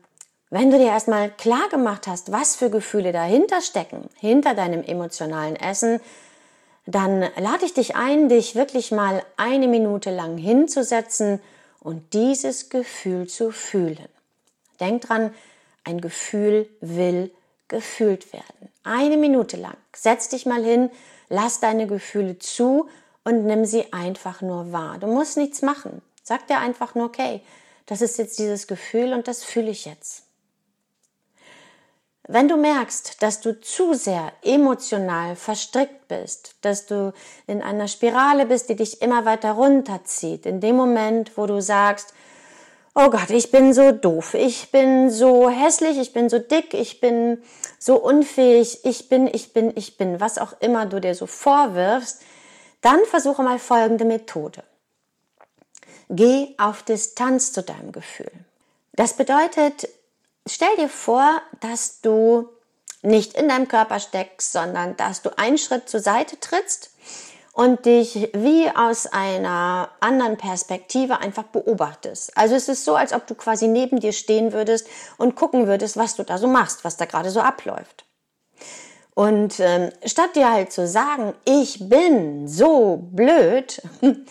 wenn 0.49 0.71
du 0.71 0.77
dir 0.77 0.87
erstmal 0.87 1.31
klar 1.31 1.69
gemacht 1.69 2.05
hast, 2.05 2.33
was 2.33 2.57
für 2.57 2.69
Gefühle 2.69 3.13
dahinter 3.13 3.61
stecken, 3.61 4.09
hinter 4.19 4.53
deinem 4.55 4.83
emotionalen 4.83 5.55
Essen, 5.55 6.01
dann 6.85 7.21
lade 7.37 7.65
ich 7.65 7.73
dich 7.73 7.95
ein, 7.95 8.27
dich 8.27 8.55
wirklich 8.55 8.91
mal 8.91 9.23
eine 9.37 9.69
Minute 9.69 10.11
lang 10.11 10.37
hinzusetzen 10.37 11.39
und 11.79 12.13
dieses 12.13 12.69
Gefühl 12.69 13.27
zu 13.27 13.51
fühlen. 13.51 14.09
Denk 14.81 15.03
dran, 15.03 15.33
ein 15.85 16.01
Gefühl 16.01 16.67
will 16.81 17.31
gefühlt 17.69 18.33
werden. 18.33 18.69
Eine 18.83 19.15
Minute 19.15 19.55
lang. 19.55 19.77
Setz 19.95 20.27
dich 20.27 20.45
mal 20.45 20.63
hin, 20.63 20.91
lass 21.29 21.61
deine 21.61 21.87
Gefühle 21.87 22.37
zu 22.37 22.89
und 23.25 23.45
nimm 23.45 23.65
sie 23.65 23.91
einfach 23.91 24.41
nur 24.41 24.71
wahr. 24.71 24.97
Du 24.99 25.07
musst 25.07 25.35
nichts 25.35 25.61
machen. 25.61 26.01
Sag 26.23 26.47
dir 26.47 26.59
einfach 26.59 26.95
nur, 26.95 27.07
okay, 27.07 27.41
das 27.87 28.01
ist 28.01 28.17
jetzt 28.17 28.39
dieses 28.39 28.67
Gefühl 28.67 29.13
und 29.13 29.27
das 29.27 29.43
fühle 29.43 29.71
ich 29.71 29.85
jetzt. 29.85 30.23
Wenn 32.27 32.47
du 32.47 32.57
merkst, 32.57 33.21
dass 33.21 33.41
du 33.41 33.59
zu 33.59 33.93
sehr 33.93 34.31
emotional 34.41 35.35
verstrickt 35.35 36.07
bist, 36.07 36.55
dass 36.61 36.87
du 36.87 37.13
in 37.45 37.61
einer 37.61 37.87
Spirale 37.87 38.47
bist, 38.47 38.69
die 38.69 38.75
dich 38.75 39.01
immer 39.03 39.25
weiter 39.25 39.51
runterzieht, 39.51 40.47
in 40.47 40.59
dem 40.59 40.75
Moment, 40.75 41.37
wo 41.37 41.45
du 41.45 41.61
sagst, 41.61 42.13
oh 42.95 43.09
Gott, 43.11 43.29
ich 43.29 43.51
bin 43.51 43.73
so 43.73 43.91
doof, 43.91 44.33
ich 44.33 44.71
bin 44.71 45.11
so 45.11 45.49
hässlich, 45.49 45.99
ich 45.99 46.13
bin 46.13 46.29
so 46.29 46.39
dick, 46.39 46.73
ich 46.73 46.99
bin 46.99 47.43
so 47.77 47.97
unfähig, 47.97 48.79
ich 48.85 49.07
bin, 49.07 49.27
ich 49.31 49.53
bin, 49.53 49.71
ich 49.75 49.97
bin, 49.97 50.19
was 50.19 50.39
auch 50.39 50.53
immer 50.61 50.87
du 50.87 50.99
dir 50.99 51.13
so 51.13 51.27
vorwirfst, 51.27 52.21
dann 52.85 53.03
versuche 53.05 53.41
mal 53.41 53.57
folgende 53.57 54.05
Methode. 54.05 54.63
Geh 56.09 56.53
auf 56.59 56.83
Distanz 56.83 57.51
zu 57.51 57.63
deinem 57.63 57.91
Gefühl. 57.91 58.31
Das 58.93 59.13
bedeutet, 59.13 59.89
stell 60.47 60.75
dir 60.77 60.89
vor, 60.89 61.41
dass 61.61 62.01
du 62.01 62.47
nicht 63.01 63.33
in 63.33 63.49
deinem 63.49 63.67
Körper 63.67 63.99
steckst, 63.99 64.51
sondern 64.51 64.95
dass 64.97 65.23
du 65.23 65.35
einen 65.35 65.57
Schritt 65.57 65.89
zur 65.89 65.99
Seite 65.99 66.39
trittst 66.39 66.91
und 67.53 67.85
dich 67.87 68.29
wie 68.33 68.69
aus 68.69 69.07
einer 69.07 69.89
anderen 69.99 70.37
Perspektive 70.37 71.19
einfach 71.19 71.45
beobachtest. 71.45 72.37
Also 72.37 72.53
es 72.53 72.67
ist 72.69 72.85
so, 72.85 72.95
als 72.95 73.13
ob 73.13 73.25
du 73.25 73.33
quasi 73.33 73.67
neben 73.67 73.99
dir 73.99 74.13
stehen 74.13 74.53
würdest 74.53 74.87
und 75.17 75.35
gucken 75.35 75.65
würdest, 75.65 75.97
was 75.97 76.15
du 76.15 76.23
da 76.23 76.37
so 76.37 76.47
machst, 76.47 76.83
was 76.83 76.97
da 76.97 77.05
gerade 77.05 77.31
so 77.31 77.39
abläuft. 77.39 78.05
Und 79.15 79.59
ähm, 79.61 79.91
statt 80.05 80.35
dir 80.35 80.51
halt 80.51 80.71
zu 80.71 80.87
sagen, 80.87 81.33
ich 81.45 81.89
bin 81.89 82.47
so 82.47 82.97
blöd, 83.11 83.81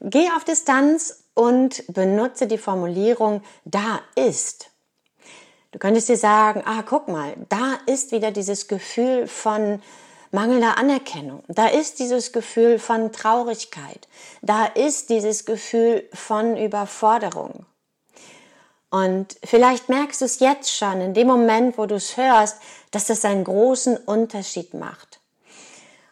geh 0.00 0.30
auf 0.36 0.44
Distanz 0.44 1.24
und 1.34 1.84
benutze 1.88 2.46
die 2.46 2.56
Formulierung 2.56 3.42
da 3.64 4.00
ist. 4.14 4.70
Du 5.72 5.78
könntest 5.78 6.08
dir 6.08 6.16
sagen, 6.16 6.62
ah, 6.64 6.82
guck 6.82 7.08
mal, 7.08 7.34
da 7.48 7.78
ist 7.86 8.12
wieder 8.12 8.30
dieses 8.30 8.68
Gefühl 8.68 9.26
von 9.26 9.82
mangelnder 10.30 10.78
Anerkennung. 10.78 11.42
Da 11.48 11.66
ist 11.66 11.98
dieses 11.98 12.32
Gefühl 12.32 12.78
von 12.78 13.12
Traurigkeit. 13.12 14.08
Da 14.40 14.66
ist 14.66 15.10
dieses 15.10 15.46
Gefühl 15.46 16.08
von 16.14 16.56
Überforderung. 16.56 17.66
Und 18.90 19.36
vielleicht 19.44 19.90
merkst 19.90 20.22
du 20.22 20.24
es 20.24 20.40
jetzt 20.40 20.74
schon, 20.74 21.00
in 21.00 21.12
dem 21.12 21.26
Moment, 21.26 21.76
wo 21.76 21.84
du 21.84 21.96
es 21.96 22.16
hörst, 22.16 22.56
dass 22.90 23.06
das 23.06 23.24
einen 23.24 23.44
großen 23.44 23.96
Unterschied 23.96 24.74
macht. 24.74 25.20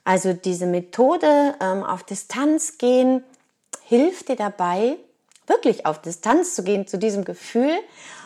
Also 0.05 0.33
diese 0.33 0.67
Methode 0.67 1.55
ähm, 1.61 1.83
auf 1.83 2.05
Distanz 2.05 2.79
gehen 2.79 3.25
hilft 3.85 4.29
dir 4.29 4.37
dabei, 4.37 4.97
wirklich 5.47 5.87
auf 5.87 6.01
Distanz 6.01 6.55
zu 6.55 6.63
gehen 6.63 6.87
zu 6.87 6.99
diesem 6.99 7.25
Gefühl 7.25 7.77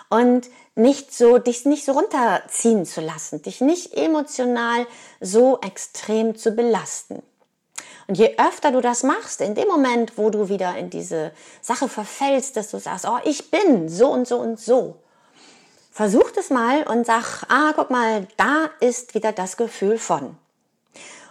und 0.09 0.49
nicht 0.75 1.15
so, 1.15 1.39
dich 1.39 1.65
nicht 1.65 1.85
so 1.85 1.93
runterziehen 1.93 2.87
zu 2.87 3.01
lassen, 3.01 3.43
dich 3.43 3.61
nicht 3.61 3.95
emotional 3.95 4.87
so 5.21 5.61
extrem 5.61 6.37
zu 6.37 6.53
belasten. 6.53 7.23
Und 8.07 8.19
je 8.19 8.37
öfter 8.39 8.73
du 8.73 8.81
das 8.81 9.03
machst, 9.03 9.41
in 9.41 9.55
dem 9.55 9.69
Moment, 9.69 10.19
wo 10.19 10.31
du 10.31 10.49
wieder 10.49 10.77
in 10.77 10.91
diese 10.91 11.33
Sache 11.61 11.89
verfällst, 11.89 12.57
dass 12.57 12.71
du 12.71 12.79
sagst, 12.79 13.07
oh, 13.07 13.19
ich 13.25 13.51
bin 13.51 13.89
so 13.89 14.09
und 14.09 14.27
so 14.27 14.39
und 14.39 14.59
so, 14.59 14.97
versuch 16.01 16.31
das 16.31 16.49
mal 16.49 16.85
und 16.85 17.05
sag, 17.05 17.45
ah, 17.51 17.75
guck 17.77 17.91
mal, 17.91 18.27
da 18.39 18.71
ist 18.81 19.15
wieder 19.15 19.33
das 19.33 19.59
Gefühl 19.59 19.99
von. 19.99 20.35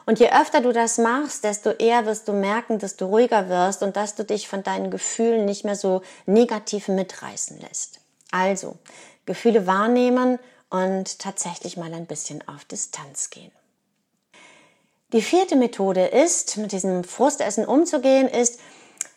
Und 0.06 0.20
je 0.20 0.30
öfter 0.32 0.62
du 0.62 0.72
das 0.72 1.00
machst, 1.00 1.44
desto 1.44 1.72
eher 1.72 2.06
wirst 2.06 2.28
du 2.28 2.34
merken, 2.34 2.78
dass 2.78 2.96
du 2.96 3.06
ruhiger 3.06 3.50
wirst 3.50 3.82
und 3.82 3.96
dass 3.96 4.14
du 4.14 4.24
dich 4.24 4.48
von 4.48 4.62
deinen 4.62 4.92
Gefühlen 4.92 5.46
nicht 5.46 5.66
mehr 5.66 5.76
so 5.76 6.04
negativ 6.28 6.88
mitreißen 6.88 7.60
lässt. 7.60 8.02
Also, 8.30 8.76
Gefühle 9.26 9.66
wahrnehmen 9.66 10.38
und 10.70 11.18
tatsächlich 11.18 11.76
mal 11.76 11.92
ein 11.92 12.06
bisschen 12.06 12.48
auf 12.48 12.64
Distanz 12.64 13.32
gehen. 13.32 13.52
Die 15.14 15.24
vierte 15.24 15.56
Methode 15.56 16.06
ist, 16.06 16.58
mit 16.58 16.74
diesem 16.74 17.04
Frustessen 17.04 17.66
umzugehen, 17.66 18.28
ist, 18.28 18.60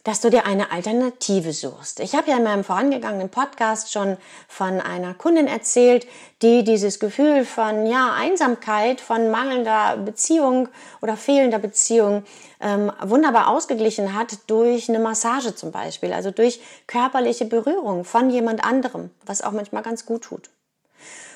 dass 0.04 0.20
du 0.20 0.30
dir 0.30 0.46
eine 0.46 0.72
Alternative 0.72 1.52
suchst. 1.52 2.00
Ich 2.00 2.14
habe 2.14 2.30
ja 2.30 2.36
in 2.36 2.42
meinem 2.42 2.64
vorangegangenen 2.64 3.28
Podcast 3.28 3.92
schon 3.92 4.16
von 4.48 4.80
einer 4.80 5.14
Kundin 5.14 5.46
erzählt, 5.46 6.06
die 6.42 6.64
dieses 6.64 6.98
Gefühl 6.98 7.44
von 7.44 7.86
ja 7.86 8.12
Einsamkeit, 8.12 9.00
von 9.00 9.30
mangelnder 9.30 9.96
Beziehung 9.98 10.68
oder 11.00 11.16
fehlender 11.16 11.60
Beziehung 11.60 12.24
ähm, 12.60 12.90
wunderbar 13.00 13.48
ausgeglichen 13.48 14.14
hat 14.14 14.38
durch 14.48 14.88
eine 14.88 14.98
Massage 14.98 15.54
zum 15.54 15.70
Beispiel, 15.70 16.12
also 16.12 16.30
durch 16.32 16.60
körperliche 16.88 17.44
Berührung 17.44 18.04
von 18.04 18.30
jemand 18.30 18.64
anderem, 18.64 19.10
was 19.24 19.42
auch 19.42 19.52
manchmal 19.52 19.82
ganz 19.82 20.04
gut 20.04 20.22
tut. 20.22 20.50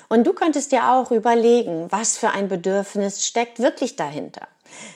Und 0.09 0.27
du 0.27 0.33
könntest 0.33 0.73
dir 0.73 0.91
auch 0.93 1.11
überlegen, 1.11 1.87
was 1.91 2.17
für 2.17 2.31
ein 2.31 2.49
Bedürfnis 2.49 3.27
steckt 3.27 3.59
wirklich 3.59 3.97
dahinter. 3.97 4.47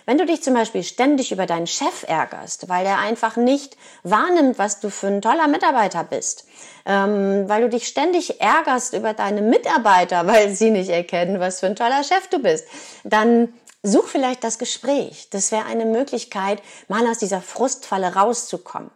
Wenn 0.06 0.18
du 0.18 0.26
dich 0.26 0.42
zum 0.42 0.54
Beispiel 0.54 0.82
ständig 0.82 1.32
über 1.32 1.46
deinen 1.46 1.66
Chef 1.66 2.04
ärgerst, 2.06 2.68
weil 2.68 2.86
er 2.86 2.98
einfach 2.98 3.36
nicht 3.36 3.76
wahrnimmt, 4.02 4.58
was 4.58 4.80
du 4.80 4.90
für 4.90 5.06
ein 5.06 5.22
toller 5.22 5.48
Mitarbeiter 5.48 6.04
bist, 6.04 6.46
ähm, 6.86 7.48
weil 7.48 7.62
du 7.62 7.68
dich 7.68 7.86
ständig 7.86 8.40
ärgerst 8.40 8.94
über 8.94 9.14
deine 9.14 9.42
Mitarbeiter, 9.42 10.26
weil 10.26 10.50
sie 10.50 10.70
nicht 10.70 10.90
erkennen, 10.90 11.40
was 11.40 11.60
für 11.60 11.66
ein 11.66 11.76
toller 11.76 12.04
Chef 12.04 12.28
du 12.28 12.38
bist, 12.40 12.66
dann 13.04 13.52
such 13.82 14.08
vielleicht 14.08 14.44
das 14.44 14.58
Gespräch. 14.58 15.28
Das 15.30 15.52
wäre 15.52 15.66
eine 15.66 15.84
Möglichkeit, 15.84 16.62
mal 16.88 17.06
aus 17.06 17.18
dieser 17.18 17.40
Frustfalle 17.40 18.14
rauszukommen. 18.14 18.90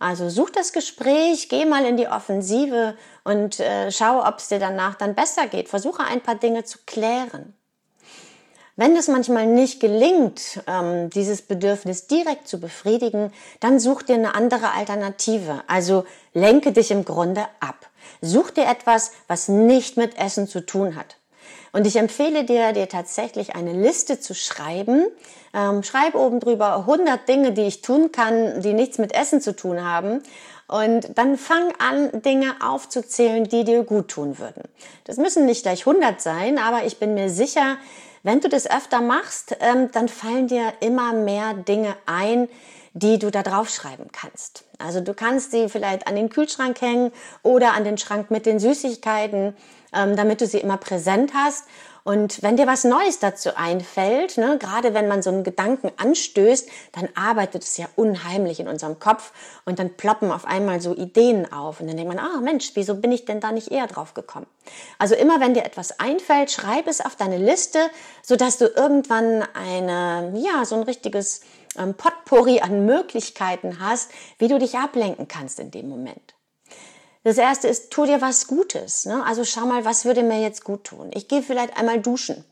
Also 0.00 0.30
such 0.30 0.50
das 0.50 0.72
Gespräch, 0.72 1.50
geh 1.50 1.66
mal 1.66 1.84
in 1.84 1.98
die 1.98 2.08
Offensive 2.08 2.96
und 3.22 3.60
äh, 3.60 3.92
schau, 3.92 4.26
ob 4.26 4.38
es 4.38 4.48
dir 4.48 4.58
danach 4.58 4.94
dann 4.94 5.14
besser 5.14 5.46
geht. 5.46 5.68
Versuche 5.68 6.02
ein 6.02 6.22
paar 6.22 6.36
Dinge 6.36 6.64
zu 6.64 6.78
klären. 6.86 7.54
Wenn 8.80 8.96
es 8.96 9.08
manchmal 9.08 9.44
nicht 9.44 9.78
gelingt, 9.78 10.62
ähm, 10.66 11.10
dieses 11.10 11.42
Bedürfnis 11.42 12.06
direkt 12.06 12.48
zu 12.48 12.58
befriedigen, 12.58 13.30
dann 13.60 13.78
such 13.78 14.04
dir 14.04 14.14
eine 14.14 14.34
andere 14.34 14.72
Alternative. 14.72 15.62
Also 15.66 16.06
lenke 16.32 16.72
dich 16.72 16.90
im 16.90 17.04
Grunde 17.04 17.42
ab. 17.60 17.90
Such 18.22 18.48
dir 18.52 18.66
etwas, 18.66 19.12
was 19.28 19.48
nicht 19.48 19.98
mit 19.98 20.16
Essen 20.16 20.48
zu 20.48 20.64
tun 20.64 20.96
hat. 20.96 21.16
Und 21.72 21.86
ich 21.86 21.96
empfehle 21.96 22.44
dir, 22.44 22.72
dir 22.72 22.88
tatsächlich 22.88 23.54
eine 23.54 23.74
Liste 23.74 24.18
zu 24.18 24.34
schreiben. 24.34 25.04
Ähm, 25.52 25.82
schreib 25.82 26.14
oben 26.14 26.40
drüber 26.40 26.76
100 26.76 27.28
Dinge, 27.28 27.52
die 27.52 27.66
ich 27.66 27.82
tun 27.82 28.12
kann, 28.12 28.62
die 28.62 28.72
nichts 28.72 28.96
mit 28.96 29.14
Essen 29.14 29.42
zu 29.42 29.54
tun 29.54 29.84
haben. 29.84 30.22
Und 30.68 31.18
dann 31.18 31.36
fang 31.36 31.70
an, 31.80 32.22
Dinge 32.22 32.54
aufzuzählen, 32.66 33.44
die 33.44 33.64
dir 33.64 33.82
gut 33.82 34.08
tun 34.08 34.38
würden. 34.38 34.62
Das 35.04 35.18
müssen 35.18 35.44
nicht 35.44 35.64
gleich 35.64 35.86
100 35.86 36.18
sein, 36.22 36.56
aber 36.56 36.86
ich 36.86 36.98
bin 36.98 37.12
mir 37.12 37.28
sicher, 37.28 37.76
wenn 38.22 38.40
du 38.40 38.48
das 38.48 38.70
öfter 38.70 39.00
machst, 39.00 39.56
ähm, 39.60 39.90
dann 39.92 40.08
fallen 40.08 40.48
dir 40.48 40.72
immer 40.80 41.12
mehr 41.12 41.54
Dinge 41.54 41.96
ein, 42.06 42.48
die 42.92 43.18
du 43.18 43.30
da 43.30 43.42
draufschreiben 43.42 44.10
kannst. 44.12 44.64
Also 44.78 45.00
du 45.00 45.14
kannst 45.14 45.52
sie 45.52 45.68
vielleicht 45.68 46.06
an 46.06 46.16
den 46.16 46.28
Kühlschrank 46.28 46.80
hängen 46.80 47.12
oder 47.42 47.74
an 47.74 47.84
den 47.84 47.98
Schrank 47.98 48.30
mit 48.30 48.46
den 48.46 48.58
Süßigkeiten, 48.58 49.56
ähm, 49.94 50.16
damit 50.16 50.40
du 50.40 50.46
sie 50.46 50.58
immer 50.58 50.76
präsent 50.76 51.32
hast 51.34 51.64
und 52.04 52.42
wenn 52.42 52.56
dir 52.56 52.66
was 52.66 52.84
Neues 52.84 53.18
dazu 53.18 53.56
einfällt, 53.56 54.38
ne, 54.38 54.58
gerade 54.58 54.94
wenn 54.94 55.08
man 55.08 55.22
so 55.22 55.30
einen 55.30 55.44
Gedanken 55.44 55.90
anstößt, 55.96 56.68
dann 56.92 57.08
arbeitet 57.14 57.62
es 57.62 57.76
ja 57.76 57.86
unheimlich 57.96 58.60
in 58.60 58.68
unserem 58.68 58.98
Kopf 58.98 59.32
und 59.64 59.78
dann 59.78 59.96
ploppen 59.96 60.32
auf 60.32 60.44
einmal 60.44 60.80
so 60.80 60.94
Ideen 60.94 61.52
auf 61.52 61.80
und 61.80 61.88
dann 61.88 61.96
denkt 61.96 62.14
man, 62.14 62.24
ah 62.24 62.40
Mensch, 62.40 62.70
wieso 62.74 62.94
bin 62.94 63.12
ich 63.12 63.24
denn 63.24 63.40
da 63.40 63.52
nicht 63.52 63.70
eher 63.70 63.86
drauf 63.86 64.14
gekommen? 64.14 64.46
Also 64.98 65.14
immer 65.14 65.40
wenn 65.40 65.54
dir 65.54 65.64
etwas 65.64 66.00
einfällt, 66.00 66.50
schreib 66.50 66.86
es 66.86 67.00
auf 67.00 67.16
deine 67.16 67.38
Liste, 67.38 67.78
sodass 68.22 68.58
du 68.58 68.66
irgendwann 68.66 69.46
eine, 69.54 70.32
ja, 70.36 70.64
so 70.64 70.76
ein 70.76 70.82
richtiges 70.82 71.42
ähm, 71.78 71.94
Potpourri 71.94 72.60
an 72.60 72.86
Möglichkeiten 72.86 73.78
hast, 73.80 74.10
wie 74.38 74.48
du 74.48 74.58
dich 74.58 74.76
ablenken 74.76 75.28
kannst 75.28 75.60
in 75.60 75.70
dem 75.70 75.88
Moment. 75.88 76.34
Das 77.22 77.36
erste 77.36 77.68
ist, 77.68 77.90
tu 77.90 78.06
dir 78.06 78.20
was 78.20 78.46
Gutes. 78.46 79.04
Ne? 79.04 79.22
Also 79.24 79.44
schau 79.44 79.66
mal, 79.66 79.84
was 79.84 80.04
würde 80.04 80.22
mir 80.22 80.40
jetzt 80.40 80.64
gut 80.64 80.84
tun? 80.84 81.10
Ich 81.14 81.28
gehe 81.28 81.42
vielleicht 81.42 81.76
einmal 81.76 82.00
duschen. 82.00 82.44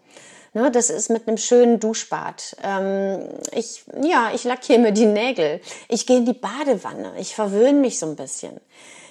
Ne? 0.52 0.70
Das 0.70 0.90
ist 0.90 1.08
mit 1.08 1.26
einem 1.26 1.38
schönen 1.38 1.80
Duschbad. 1.80 2.56
Ähm, 2.62 3.28
ich, 3.52 3.84
ja, 4.02 4.30
ich 4.34 4.44
lackiere 4.44 4.78
mir 4.78 4.92
die 4.92 5.06
Nägel. 5.06 5.60
Ich 5.88 6.06
gehe 6.06 6.18
in 6.18 6.26
die 6.26 6.34
Badewanne. 6.34 7.14
Ich 7.18 7.34
verwöhne 7.34 7.80
mich 7.80 7.98
so 7.98 8.06
ein 8.06 8.16
bisschen. 8.16 8.60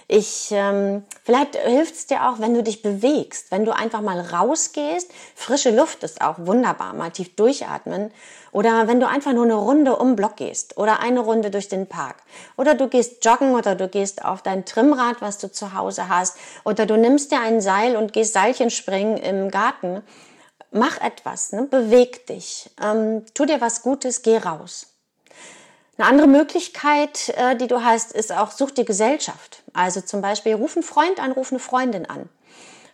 Ich, 0.10 0.52
ähm, 0.52 1.04
vielleicht 1.26 1.58
hilft 1.58 1.96
es 1.96 2.08
dir 2.08 2.30
auch, 2.30 2.40
wenn 2.40 2.54
du 2.54 2.64
dich 2.64 2.82
bewegst, 2.82 3.52
wenn 3.52 3.66
du 3.66 3.76
einfach 3.76 4.00
mal 4.00 4.22
rausgehst. 4.22 5.12
Frische 5.36 5.70
Luft 5.70 6.02
ist 6.04 6.22
auch 6.22 6.36
wunderbar, 6.38 6.94
mal 6.94 7.12
tief 7.12 7.36
durchatmen. 7.36 8.12
Oder 8.54 8.88
wenn 8.88 9.02
du 9.02 9.08
einfach 9.08 9.34
nur 9.34 9.44
eine 9.44 9.56
Runde 9.56 9.98
um 9.98 10.16
Block 10.16 10.38
gehst 10.38 10.78
oder 10.78 11.02
eine 11.02 11.20
Runde 11.20 11.52
durch 11.52 11.68
den 11.68 11.88
Park. 11.88 12.16
Oder 12.56 12.74
du 12.74 12.88
gehst 12.88 13.26
joggen 13.26 13.54
oder 13.54 13.76
du 13.76 13.90
gehst 13.90 14.24
auf 14.24 14.42
dein 14.42 14.64
Trimmrad, 14.64 15.22
was 15.22 15.40
du 15.40 15.52
zu 15.52 15.74
Hause 15.74 16.08
hast. 16.08 16.38
Oder 16.64 16.86
du 16.86 16.96
nimmst 16.96 17.34
dir 17.34 17.42
ein 17.42 17.60
Seil 17.60 17.98
und 17.98 18.14
gehst 18.14 18.32
Seilchen 18.32 18.70
springen 18.70 19.18
im 19.18 19.52
Garten. 19.52 20.04
Mach 20.72 21.02
etwas, 21.02 21.52
ne? 21.52 21.64
beweg 21.64 22.28
dich, 22.28 22.70
ähm, 22.82 23.26
tu 23.34 23.46
dir 23.46 23.62
was 23.62 23.82
Gutes, 23.82 24.22
geh 24.22 24.38
raus. 24.38 24.97
Eine 25.98 26.10
andere 26.10 26.28
Möglichkeit, 26.28 27.30
äh, 27.30 27.56
die 27.56 27.68
du 27.68 27.84
hast, 27.84 28.12
ist 28.12 28.32
auch, 28.32 28.52
such 28.52 28.72
dir 28.72 28.86
Gesellschaft. 28.86 29.64
Also 29.74 30.02
zum 30.02 30.22
Beispiel, 30.22 30.54
ruf 30.54 30.76
einen 30.76 30.84
Freund 30.84 31.20
an, 31.20 31.32
ruf 31.32 31.52
eine 31.52 31.60
Freundin 31.60 32.06
an. 32.06 32.30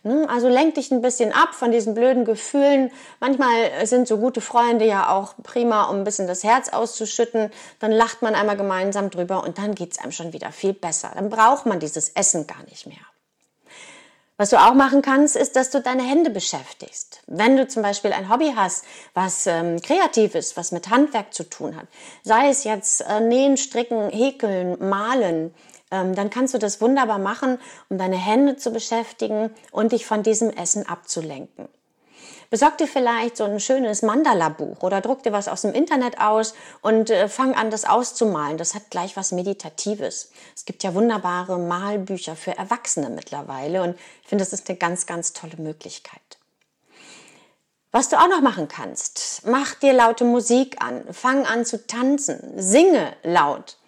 Ne? 0.04 0.26
Also 0.28 0.48
lenk 0.48 0.74
dich 0.76 0.90
ein 0.90 1.02
bisschen 1.02 1.32
ab 1.32 1.54
von 1.54 1.70
diesen 1.70 1.94
blöden 1.94 2.24
Gefühlen. 2.24 2.90
Manchmal 3.20 3.86
sind 3.86 4.08
so 4.08 4.18
gute 4.18 4.40
Freunde 4.40 4.86
ja 4.86 5.10
auch 5.10 5.34
prima, 5.42 5.84
um 5.84 5.96
ein 5.96 6.04
bisschen 6.04 6.26
das 6.26 6.44
Herz 6.44 6.70
auszuschütten. 6.70 7.50
Dann 7.78 7.92
lacht 7.92 8.22
man 8.22 8.34
einmal 8.34 8.56
gemeinsam 8.56 9.10
drüber 9.10 9.44
und 9.44 9.58
dann 9.58 9.74
geht's 9.74 9.98
einem 9.98 10.12
schon 10.12 10.32
wieder 10.32 10.50
viel 10.52 10.72
besser. 10.72 11.10
Dann 11.14 11.28
braucht 11.28 11.66
man 11.66 11.80
dieses 11.80 12.10
Essen 12.10 12.46
gar 12.46 12.62
nicht 12.68 12.86
mehr. 12.86 12.96
Was 14.36 14.50
du 14.50 14.56
auch 14.56 14.74
machen 14.74 15.00
kannst, 15.00 15.36
ist, 15.36 15.54
dass 15.54 15.70
du 15.70 15.80
deine 15.80 16.02
Hände 16.02 16.28
beschäftigst. 16.28 17.22
Wenn 17.28 17.56
du 17.56 17.68
zum 17.68 17.84
Beispiel 17.84 18.12
ein 18.12 18.28
Hobby 18.28 18.52
hast, 18.56 18.84
was 19.14 19.46
ähm, 19.46 19.80
kreativ 19.80 20.34
ist, 20.34 20.56
was 20.56 20.72
mit 20.72 20.90
Handwerk 20.90 21.32
zu 21.32 21.48
tun 21.48 21.76
hat, 21.76 21.86
sei 22.24 22.48
es 22.48 22.64
jetzt 22.64 23.02
äh, 23.02 23.20
Nähen, 23.20 23.56
Stricken, 23.56 24.10
Häkeln, 24.10 24.76
Malen, 24.80 25.54
ähm, 25.92 26.16
dann 26.16 26.30
kannst 26.30 26.52
du 26.52 26.58
das 26.58 26.80
wunderbar 26.80 27.20
machen, 27.20 27.58
um 27.88 27.96
deine 27.96 28.16
Hände 28.16 28.56
zu 28.56 28.72
beschäftigen 28.72 29.50
und 29.70 29.92
dich 29.92 30.04
von 30.04 30.24
diesem 30.24 30.50
Essen 30.50 30.84
abzulenken. 30.84 31.68
Besorg 32.54 32.78
dir 32.78 32.86
vielleicht 32.86 33.36
so 33.36 33.42
ein 33.42 33.58
schönes 33.58 34.02
Mandala-Buch 34.02 34.84
oder 34.84 35.00
druck 35.00 35.24
dir 35.24 35.32
was 35.32 35.48
aus 35.48 35.62
dem 35.62 35.72
Internet 35.72 36.20
aus 36.20 36.54
und 36.82 37.10
äh, 37.10 37.28
fang 37.28 37.52
an, 37.52 37.68
das 37.72 37.84
auszumalen. 37.84 38.58
Das 38.58 38.76
hat 38.76 38.90
gleich 38.90 39.16
was 39.16 39.32
Meditatives. 39.32 40.30
Es 40.54 40.64
gibt 40.64 40.84
ja 40.84 40.94
wunderbare 40.94 41.58
Malbücher 41.58 42.36
für 42.36 42.56
Erwachsene 42.56 43.10
mittlerweile 43.10 43.82
und 43.82 43.98
ich 44.22 44.28
finde, 44.28 44.44
das 44.44 44.52
ist 44.52 44.68
eine 44.68 44.78
ganz, 44.78 45.06
ganz 45.06 45.32
tolle 45.32 45.56
Möglichkeit. 45.56 46.20
Was 47.90 48.08
du 48.08 48.20
auch 48.20 48.28
noch 48.28 48.40
machen 48.40 48.68
kannst, 48.68 49.42
mach 49.44 49.74
dir 49.74 49.92
laute 49.92 50.22
Musik 50.22 50.80
an, 50.80 51.02
fang 51.12 51.46
an 51.46 51.64
zu 51.64 51.84
tanzen, 51.84 52.52
singe 52.54 53.16
laut. 53.24 53.78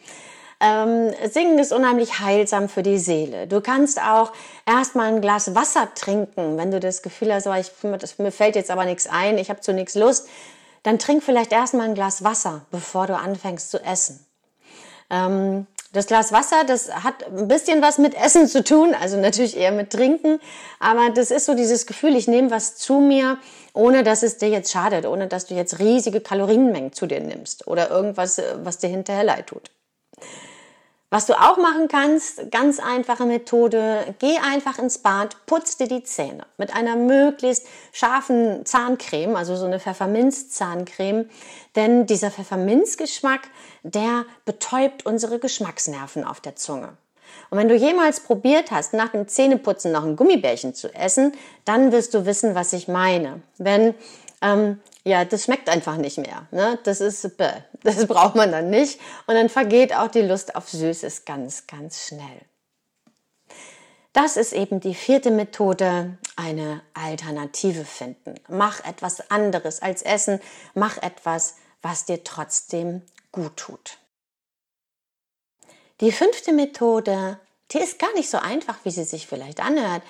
Ähm, 0.61 1.13
Singen 1.31 1.59
ist 1.59 1.73
unheimlich 1.73 2.21
heilsam 2.21 2.69
für 2.69 2.83
die 2.83 2.99
Seele. 2.99 3.47
Du 3.47 3.61
kannst 3.61 4.01
auch 4.01 4.33
erstmal 4.65 5.09
ein 5.09 5.21
Glas 5.21 5.55
Wasser 5.55 5.89
trinken, 5.95 6.57
wenn 6.57 6.71
du 6.71 6.81
das 6.81 7.03
Gefühl 7.03 7.33
hast, 7.33 7.47
oh, 7.47 7.55
ich, 7.55 7.71
mir 8.19 8.33
fällt 8.33 8.57
jetzt 8.57 8.71
aber 8.71 8.87
nichts 8.87 9.07
ein, 9.07 9.37
ich 9.37 9.51
habe 9.51 9.61
zu 9.61 9.75
nichts 9.75 9.95
Lust. 9.95 10.29
Dann 10.83 10.99
trink 10.99 11.23
vielleicht 11.23 11.53
erstmal 11.53 11.89
ein 11.89 11.95
Glas 11.95 12.25
Wasser, 12.25 12.65
bevor 12.71 13.07
du 13.07 13.17
anfängst 13.17 13.71
zu 13.71 13.83
essen. 13.83 14.25
Ähm, 15.11 15.67
das 15.93 16.07
Glas 16.07 16.33
Wasser, 16.33 16.65
das 16.67 16.93
hat 17.05 17.25
ein 17.27 17.49
bisschen 17.49 17.83
was 17.83 17.99
mit 17.99 18.15
Essen 18.15 18.49
zu 18.49 18.65
tun, 18.65 18.95
also 18.95 19.17
natürlich 19.19 19.57
eher 19.57 19.73
mit 19.73 19.91
Trinken, 19.91 20.41
aber 20.79 21.11
das 21.11 21.31
ist 21.31 21.47
so 21.47 21.55
dieses 21.55 21.87
Gefühl, 21.87 22.17
ich 22.17 22.29
nehme 22.29 22.51
was 22.51 22.77
zu 22.77 23.01
mir, 23.01 23.39
ohne 23.73 24.03
dass 24.03 24.23
es 24.23 24.39
dir 24.39 24.49
jetzt 24.49 24.71
schadet, 24.71 25.07
ohne 25.07 25.27
dass 25.27 25.47
du 25.47 25.55
jetzt 25.55 25.79
riesige 25.79 26.21
Kalorienmengen 26.21 26.93
zu 26.93 27.07
dir 27.07 27.21
nimmst 27.21 27.67
oder 27.67 27.91
irgendwas, 27.91 28.41
was 28.63 28.79
dir 28.79 28.89
hinterher 28.89 29.25
leid 29.25 29.47
tut. 29.47 29.71
Was 31.09 31.27
du 31.27 31.35
auch 31.35 31.57
machen 31.57 31.87
kannst, 31.87 32.51
ganz 32.51 32.81
einfache 32.81 33.27
Methode, 33.27 34.17
geh 34.19 34.39
einfach 34.39 34.79
ins 34.79 34.99
Bad, 34.99 35.37
putz 35.47 35.77
dir 35.77 35.87
die 35.87 36.03
Zähne 36.03 36.47
mit 36.59 36.75
einer 36.75 36.97
möglichst 36.97 37.67
scharfen 37.93 38.67
Zahncreme, 38.67 39.37
also 39.37 39.55
so 39.55 39.67
eine 39.67 39.79
Pfefferminz-Zahncreme, 39.79 41.31
denn 41.77 42.07
dieser 42.07 42.33
Pfefferminzgeschmack, 42.33 43.43
der 43.85 44.25
betäubt 44.45 45.07
unsere 45.07 45.39
Geschmacksnerven 45.39 46.25
auf 46.25 46.41
der 46.41 46.57
Zunge. 46.57 46.97
Und 47.51 47.59
wenn 47.59 47.69
du 47.69 47.77
jemals 47.77 48.21
probiert 48.21 48.73
hast, 48.73 48.93
nach 48.93 49.11
dem 49.11 49.29
Zähneputzen 49.29 49.93
noch 49.93 50.05
ein 50.05 50.17
Gummibärchen 50.17 50.75
zu 50.75 50.93
essen, 50.93 51.33
dann 51.65 51.93
wirst 51.93 52.15
du 52.15 52.27
wissen, 52.27 52.57
was 52.57 52.73
ich 52.73 52.89
meine. 52.89 53.43
Wenn 53.59 53.95
ähm, 54.43 54.81
ja, 55.07 55.25
das 55.25 55.45
schmeckt 55.45 55.69
einfach 55.69 55.99
nicht 55.99 56.19
mehr. 56.19 56.49
Ne? 56.51 56.81
Das 56.83 57.01
ist, 57.01 57.37
bäh, 57.37 57.63
das 57.85 58.07
braucht 58.09 58.35
man 58.35 58.51
dann 58.51 58.71
nicht. 58.71 59.01
Und 59.29 59.37
dann 59.37 59.49
vergeht 59.49 59.95
auch 59.95 60.09
die 60.09 60.23
Lust 60.23 60.57
auf 60.57 60.69
Süßes 60.69 61.25
ganz, 61.25 61.69
ganz 61.69 62.09
schnell. 62.09 62.41
Das 64.13 64.37
ist 64.37 64.53
eben 64.53 64.81
die 64.81 64.97
vierte 64.97 65.31
Methode, 65.31 66.19
eine 66.35 66.83
Alternative 66.95 67.85
finden. 67.85 68.35
Mach 68.49 68.85
etwas 68.85 69.31
anderes 69.31 69.81
als 69.81 70.03
Essen. 70.03 70.41
Mach 70.75 71.01
etwas, 71.01 71.55
was 71.83 72.07
dir 72.07 72.25
trotzdem 72.25 73.03
gut 73.31 73.57
tut. 73.57 73.99
Die 76.01 76.11
fünfte 76.11 76.53
Methode, 76.53 77.39
die 77.71 77.79
ist 77.79 78.01
gar 78.01 78.13
nicht 78.15 78.29
so 78.29 78.39
einfach, 78.39 78.79
wie 78.83 78.91
sie 78.91 79.05
sich 79.05 79.29
vielleicht 79.29 79.61
anhört. 79.61 80.03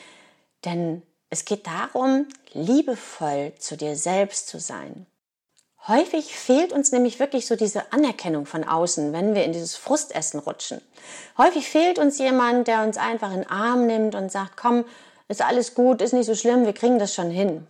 Denn 0.65 1.03
es 1.31 1.45
geht 1.45 1.67
darum, 1.67 2.27
liebevoll 2.53 3.53
zu 3.59 3.77
dir 3.77 3.97
selbst 3.97 4.49
zu 4.49 4.59
sein. 4.59 5.07
Häufig 5.89 6.37
fehlt 6.37 6.73
uns 6.73 6.91
nämlich 6.91 7.21
wirklich 7.21 7.47
so 7.47 7.55
diese 7.55 7.93
Anerkennung 7.93 8.45
von 8.45 8.65
außen, 8.65 9.13
wenn 9.13 9.35
wir 9.35 9.45
in 9.45 9.53
dieses 9.53 9.77
Frustessen 9.77 10.41
rutschen. 10.41 10.81
Häufig 11.39 11.69
fehlt 11.69 12.01
uns 12.01 12.19
jemand, 12.19 12.67
der 12.67 12.83
uns 12.83 12.97
einfach 12.97 13.31
in 13.31 13.43
den 13.43 13.51
Arm 13.51 13.87
nimmt 13.87 14.17
und 14.17 14.33
sagt, 14.33 14.57
komm, 14.57 14.85
ist 15.29 15.43
alles 15.43 15.75
gut, 15.75 16.03
ist 16.03 16.13
nicht 16.13 16.27
so 16.27 16.35
schlimm, 16.35 16.67
wir 16.67 16.73
kriegen 16.73 16.99
das 16.99 17.15
schon 17.15 17.31
hin. 17.31 17.67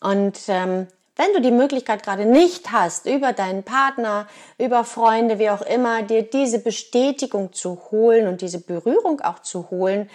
Und 0.00 0.38
ähm, 0.46 0.86
wenn 1.16 1.32
du 1.32 1.40
die 1.40 1.50
Möglichkeit 1.50 2.04
gerade 2.04 2.24
nicht 2.24 2.70
hast, 2.70 3.06
über 3.06 3.32
deinen 3.32 3.64
Partner, 3.64 4.28
über 4.56 4.84
Freunde, 4.84 5.40
wie 5.40 5.50
auch 5.50 5.62
immer, 5.62 6.04
dir 6.04 6.22
diese 6.22 6.60
Bestätigung 6.60 7.52
zu 7.52 7.90
holen 7.90 8.28
und 8.28 8.40
diese 8.40 8.60
Berührung 8.60 9.20
auch 9.20 9.40
zu 9.40 9.70
holen, 9.70 10.08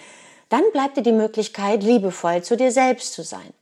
dann 0.48 0.62
bleibt 0.72 0.96
dir 0.96 1.02
die 1.02 1.12
Möglichkeit, 1.12 1.82
liebevoll 1.82 2.42
zu 2.42 2.56
dir 2.56 2.70
selbst 2.70 3.12
zu 3.12 3.22
sein. 3.22 3.52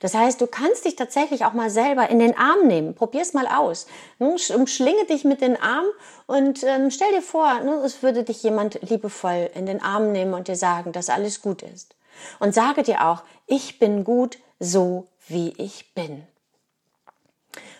Das 0.00 0.14
heißt, 0.14 0.40
du 0.40 0.46
kannst 0.46 0.84
dich 0.84 0.96
tatsächlich 0.96 1.44
auch 1.44 1.54
mal 1.54 1.70
selber 1.70 2.08
in 2.08 2.18
den 2.18 2.36
Arm 2.36 2.66
nehmen. 2.66 2.94
Probier's 2.94 3.34
mal 3.34 3.48
aus. 3.48 3.86
Umschlinge 4.18 5.04
dich 5.06 5.24
mit 5.24 5.40
den 5.40 5.60
Armen 5.60 5.90
und 6.26 6.62
ähm, 6.62 6.90
stell 6.90 7.10
dir 7.12 7.22
vor, 7.22 7.60
es 7.84 8.02
würde 8.02 8.22
dich 8.22 8.42
jemand 8.42 8.80
liebevoll 8.88 9.50
in 9.54 9.66
den 9.66 9.82
Arm 9.82 10.12
nehmen 10.12 10.34
und 10.34 10.48
dir 10.48 10.56
sagen, 10.56 10.92
dass 10.92 11.10
alles 11.10 11.42
gut 11.42 11.62
ist. 11.62 11.96
Und 12.38 12.54
sage 12.54 12.82
dir 12.82 13.06
auch, 13.06 13.22
ich 13.46 13.78
bin 13.78 14.04
gut 14.04 14.38
so, 14.60 15.08
wie 15.26 15.52
ich 15.58 15.94
bin. 15.94 16.26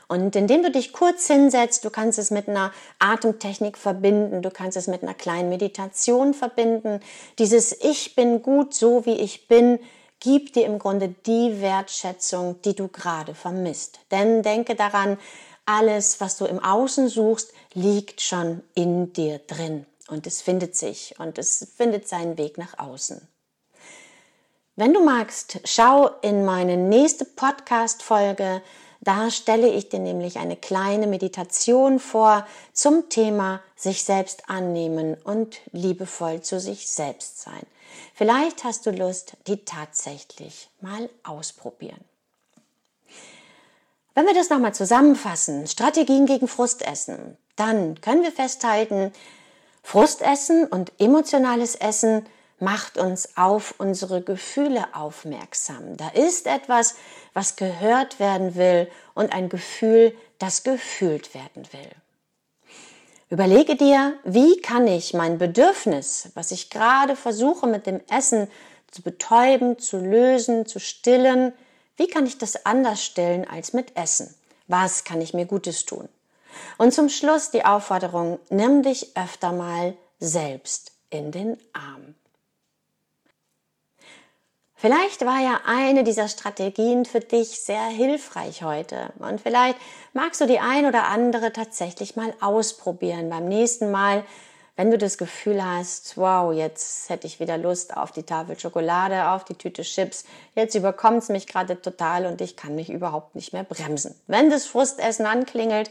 Und 0.08 0.34
indem 0.36 0.62
du 0.62 0.70
dich 0.70 0.92
kurz 0.92 1.26
hinsetzt, 1.26 1.84
du 1.84 1.90
kannst 1.90 2.18
es 2.18 2.30
mit 2.30 2.48
einer 2.48 2.72
Atemtechnik 2.98 3.76
verbinden, 3.76 4.42
du 4.42 4.50
kannst 4.50 4.76
es 4.76 4.86
mit 4.86 5.02
einer 5.02 5.14
kleinen 5.14 5.50
Meditation 5.50 6.32
verbinden. 6.32 7.00
Dieses 7.38 7.72
Ich 7.72 8.14
bin 8.14 8.42
gut 8.42 8.74
so 8.74 9.04
wie 9.04 9.14
ich 9.14 9.48
bin 9.48 9.78
gibt 10.20 10.56
dir 10.56 10.66
im 10.66 10.78
Grunde 10.78 11.14
die 11.26 11.60
Wertschätzung, 11.60 12.60
die 12.62 12.74
du 12.74 12.88
gerade 12.88 13.34
vermisst. 13.34 14.00
Denn 14.10 14.42
denke 14.42 14.74
daran, 14.74 15.18
alles, 15.64 16.20
was 16.20 16.36
du 16.38 16.46
im 16.46 16.62
Außen 16.62 17.08
suchst, 17.08 17.52
liegt 17.74 18.20
schon 18.20 18.62
in 18.74 19.12
dir 19.12 19.38
drin 19.38 19.86
und 20.08 20.26
es 20.26 20.40
findet 20.40 20.76
sich 20.76 21.14
und 21.18 21.38
es 21.38 21.72
findet 21.76 22.08
seinen 22.08 22.38
Weg 22.38 22.58
nach 22.58 22.78
außen. 22.78 23.28
Wenn 24.76 24.94
du 24.94 25.04
magst, 25.04 25.60
schau 25.64 26.08
in 26.22 26.44
meine 26.44 26.76
nächste 26.76 27.24
Podcast-Folge. 27.24 28.62
Da 29.00 29.30
stelle 29.30 29.68
ich 29.68 29.88
dir 29.88 30.00
nämlich 30.00 30.38
eine 30.38 30.56
kleine 30.56 31.06
Meditation 31.06 32.00
vor 32.00 32.46
zum 32.72 33.08
Thema 33.08 33.60
sich 33.76 34.04
selbst 34.04 34.50
annehmen 34.50 35.16
und 35.22 35.60
liebevoll 35.72 36.42
zu 36.42 36.58
sich 36.58 36.90
selbst 36.90 37.40
sein. 37.40 37.62
Vielleicht 38.14 38.64
hast 38.64 38.86
du 38.86 38.90
Lust, 38.90 39.36
die 39.46 39.64
tatsächlich 39.64 40.68
mal 40.80 41.08
ausprobieren. 41.22 42.04
Wenn 44.14 44.26
wir 44.26 44.34
das 44.34 44.50
nochmal 44.50 44.74
zusammenfassen, 44.74 45.68
Strategien 45.68 46.26
gegen 46.26 46.48
Frustessen, 46.48 47.36
dann 47.54 48.00
können 48.00 48.24
wir 48.24 48.32
festhalten, 48.32 49.12
Frustessen 49.84 50.66
und 50.66 50.92
emotionales 50.98 51.76
Essen 51.76 52.26
macht 52.58 52.98
uns 52.98 53.36
auf 53.36 53.74
unsere 53.78 54.20
Gefühle 54.22 54.86
aufmerksam. 54.92 55.96
Da 55.96 56.08
ist 56.08 56.46
etwas, 56.46 56.96
was 57.38 57.54
gehört 57.54 58.18
werden 58.18 58.56
will 58.56 58.90
und 59.14 59.32
ein 59.32 59.48
Gefühl, 59.48 60.12
das 60.40 60.64
gefühlt 60.64 61.34
werden 61.34 61.62
will. 61.72 61.92
Überlege 63.30 63.76
dir, 63.76 64.14
wie 64.24 64.60
kann 64.60 64.88
ich 64.88 65.14
mein 65.14 65.38
Bedürfnis, 65.38 66.30
was 66.34 66.50
ich 66.50 66.68
gerade 66.68 67.14
versuche 67.14 67.68
mit 67.68 67.86
dem 67.86 68.00
Essen 68.10 68.48
zu 68.90 69.02
betäuben, 69.02 69.78
zu 69.78 69.98
lösen, 69.98 70.66
zu 70.66 70.80
stillen, 70.80 71.52
wie 71.96 72.08
kann 72.08 72.26
ich 72.26 72.38
das 72.38 72.66
anders 72.66 73.04
stillen 73.04 73.46
als 73.48 73.72
mit 73.72 73.96
Essen? 73.96 74.34
Was 74.66 75.04
kann 75.04 75.20
ich 75.20 75.32
mir 75.32 75.46
Gutes 75.46 75.84
tun? 75.84 76.08
Und 76.76 76.92
zum 76.92 77.08
Schluss 77.08 77.52
die 77.52 77.64
Aufforderung, 77.64 78.40
nimm 78.50 78.82
dich 78.82 79.16
öfter 79.16 79.52
mal 79.52 79.94
selbst 80.18 80.90
in 81.10 81.30
den 81.30 81.56
Arm. 81.72 82.16
Vielleicht 84.80 85.26
war 85.26 85.40
ja 85.40 85.62
eine 85.66 86.04
dieser 86.04 86.28
Strategien 86.28 87.04
für 87.04 87.18
dich 87.18 87.60
sehr 87.62 87.86
hilfreich 87.86 88.62
heute 88.62 89.12
und 89.18 89.40
vielleicht 89.40 89.76
magst 90.12 90.40
du 90.40 90.46
die 90.46 90.60
ein 90.60 90.86
oder 90.86 91.08
andere 91.08 91.52
tatsächlich 91.52 92.14
mal 92.14 92.32
ausprobieren. 92.40 93.28
Beim 93.28 93.48
nächsten 93.48 93.90
Mal, 93.90 94.22
wenn 94.76 94.92
du 94.92 94.96
das 94.96 95.18
Gefühl 95.18 95.64
hast, 95.64 96.16
wow, 96.16 96.54
jetzt 96.54 97.10
hätte 97.10 97.26
ich 97.26 97.40
wieder 97.40 97.58
Lust 97.58 97.96
auf 97.96 98.12
die 98.12 98.22
Tafel 98.22 98.56
Schokolade, 98.56 99.30
auf 99.30 99.44
die 99.44 99.56
Tüte 99.56 99.82
Chips, 99.82 100.24
jetzt 100.54 100.76
überkommt 100.76 101.24
es 101.24 101.28
mich 101.28 101.48
gerade 101.48 101.82
total 101.82 102.26
und 102.26 102.40
ich 102.40 102.54
kann 102.54 102.76
mich 102.76 102.88
überhaupt 102.88 103.34
nicht 103.34 103.52
mehr 103.52 103.64
bremsen. 103.64 104.14
Wenn 104.28 104.48
das 104.48 104.66
Frustessen 104.66 105.26
anklingelt, 105.26 105.90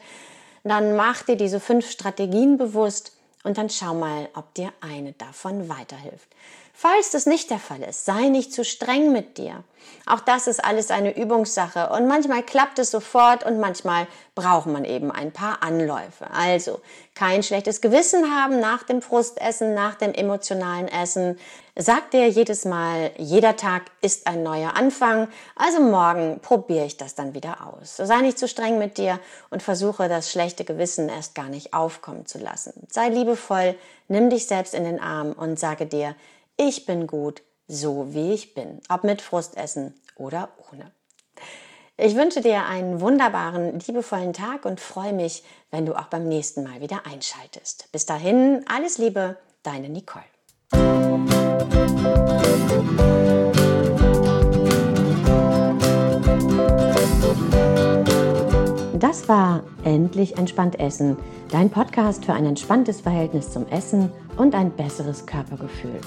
dann 0.64 0.96
mach 0.96 1.24
dir 1.24 1.36
diese 1.36 1.60
fünf 1.60 1.92
Strategien 1.92 2.58
bewusst 2.58 3.17
und 3.48 3.58
dann 3.58 3.70
schau 3.70 3.94
mal, 3.94 4.28
ob 4.36 4.54
dir 4.56 4.74
eine 4.82 5.14
davon 5.14 5.70
weiterhilft. 5.70 6.28
Falls 6.74 7.10
das 7.10 7.26
nicht 7.26 7.50
der 7.50 7.58
Fall 7.58 7.82
ist, 7.82 8.06
sei 8.06 8.28
nicht 8.28 8.54
zu 8.54 8.64
streng 8.64 9.12
mit 9.12 9.40
dir. 9.40 9.64
Auch 10.06 10.20
das 10.20 10.46
ist 10.46 10.64
alles 10.64 10.92
eine 10.92 11.18
Übungssache 11.18 11.90
und 11.90 12.08
manchmal 12.08 12.44
klappt 12.44 12.78
es 12.78 12.92
sofort 12.92 13.44
und 13.46 13.60
manchmal 13.60 14.06
braucht 14.36 14.68
man 14.68 14.86
eben 14.86 15.12
ein 15.12 15.32
paar 15.32 15.64
Anläufe. 15.64 16.30
Also 16.30 16.82
kein 17.18 17.42
schlechtes 17.42 17.82
Gewissen 17.82 18.32
haben 18.32 18.60
nach 18.60 18.84
dem 18.84 19.02
Frustessen, 19.02 19.74
nach 19.74 19.96
dem 19.96 20.14
emotionalen 20.14 20.88
Essen. 20.88 21.40
Sag 21.76 22.12
dir 22.12 22.30
jedes 22.30 22.64
Mal, 22.64 23.10
jeder 23.18 23.56
Tag 23.56 23.86
ist 24.02 24.28
ein 24.28 24.44
neuer 24.44 24.76
Anfang, 24.76 25.28
also 25.56 25.82
morgen 25.82 26.40
probiere 26.42 26.86
ich 26.86 26.96
das 26.96 27.16
dann 27.16 27.34
wieder 27.34 27.66
aus. 27.66 27.98
Sei 27.98 28.22
nicht 28.22 28.38
zu 28.38 28.48
streng 28.48 28.78
mit 28.78 29.00
dir 29.00 29.20
und 29.50 29.64
versuche 29.64 30.08
das 30.10 30.32
schlechte 30.32 30.64
Gewissen 30.64 31.10
erst 31.10 31.34
gar 31.34 31.50
nicht 31.50 31.74
aufkommen 31.74 32.28
zu 32.28 32.38
lassen. 32.38 32.86
Sei 32.92 33.10
liebevoll, 33.10 33.74
nimm 34.08 34.30
dich 34.30 34.46
selbst 34.46 34.76
in 34.76 34.84
den 34.84 35.00
Arm 35.00 35.32
und 35.32 35.58
sage 35.58 35.88
dir, 35.88 36.16
ich 36.56 36.86
bin 36.86 37.08
gut, 37.08 37.42
so 37.68 38.14
wie 38.14 38.32
ich 38.34 38.54
bin, 38.54 38.80
ob 38.90 39.04
mit 39.04 39.24
Frustessen 39.24 40.00
oder 40.16 40.50
ohne. 40.72 40.92
Ich 42.00 42.16
wünsche 42.16 42.42
dir 42.42 42.64
einen 42.66 43.02
wunderbaren, 43.02 43.80
liebevollen 43.80 44.32
Tag 44.32 44.66
und 44.66 44.80
freue 44.80 45.14
mich, 45.14 45.44
wenn 45.72 45.88
du 45.88 45.96
auch 45.98 46.06
beim 46.06 46.28
nächsten 46.28 46.62
Mal 46.64 46.80
wieder 46.80 47.08
einschaltest. 47.12 47.92
Bis 47.92 48.06
dahin, 48.06 48.64
alles 48.72 49.00
Liebe, 49.00 49.38
deine 49.64 49.90
Nicole. 49.90 50.24
Das 59.00 59.28
war 59.28 59.64
Endlich 59.84 60.38
entspannt 60.38 60.80
Essen, 60.80 61.18
dein 61.50 61.72
Podcast 61.72 62.26
für 62.26 62.34
ein 62.34 62.46
entspanntes 62.46 63.02
Verhältnis 63.02 63.50
zum 63.50 63.68
Essen 63.70 64.12
und 64.38 64.54
ein 64.54 64.70
besseres 64.70 65.26
Körpergefühl. 65.26 66.00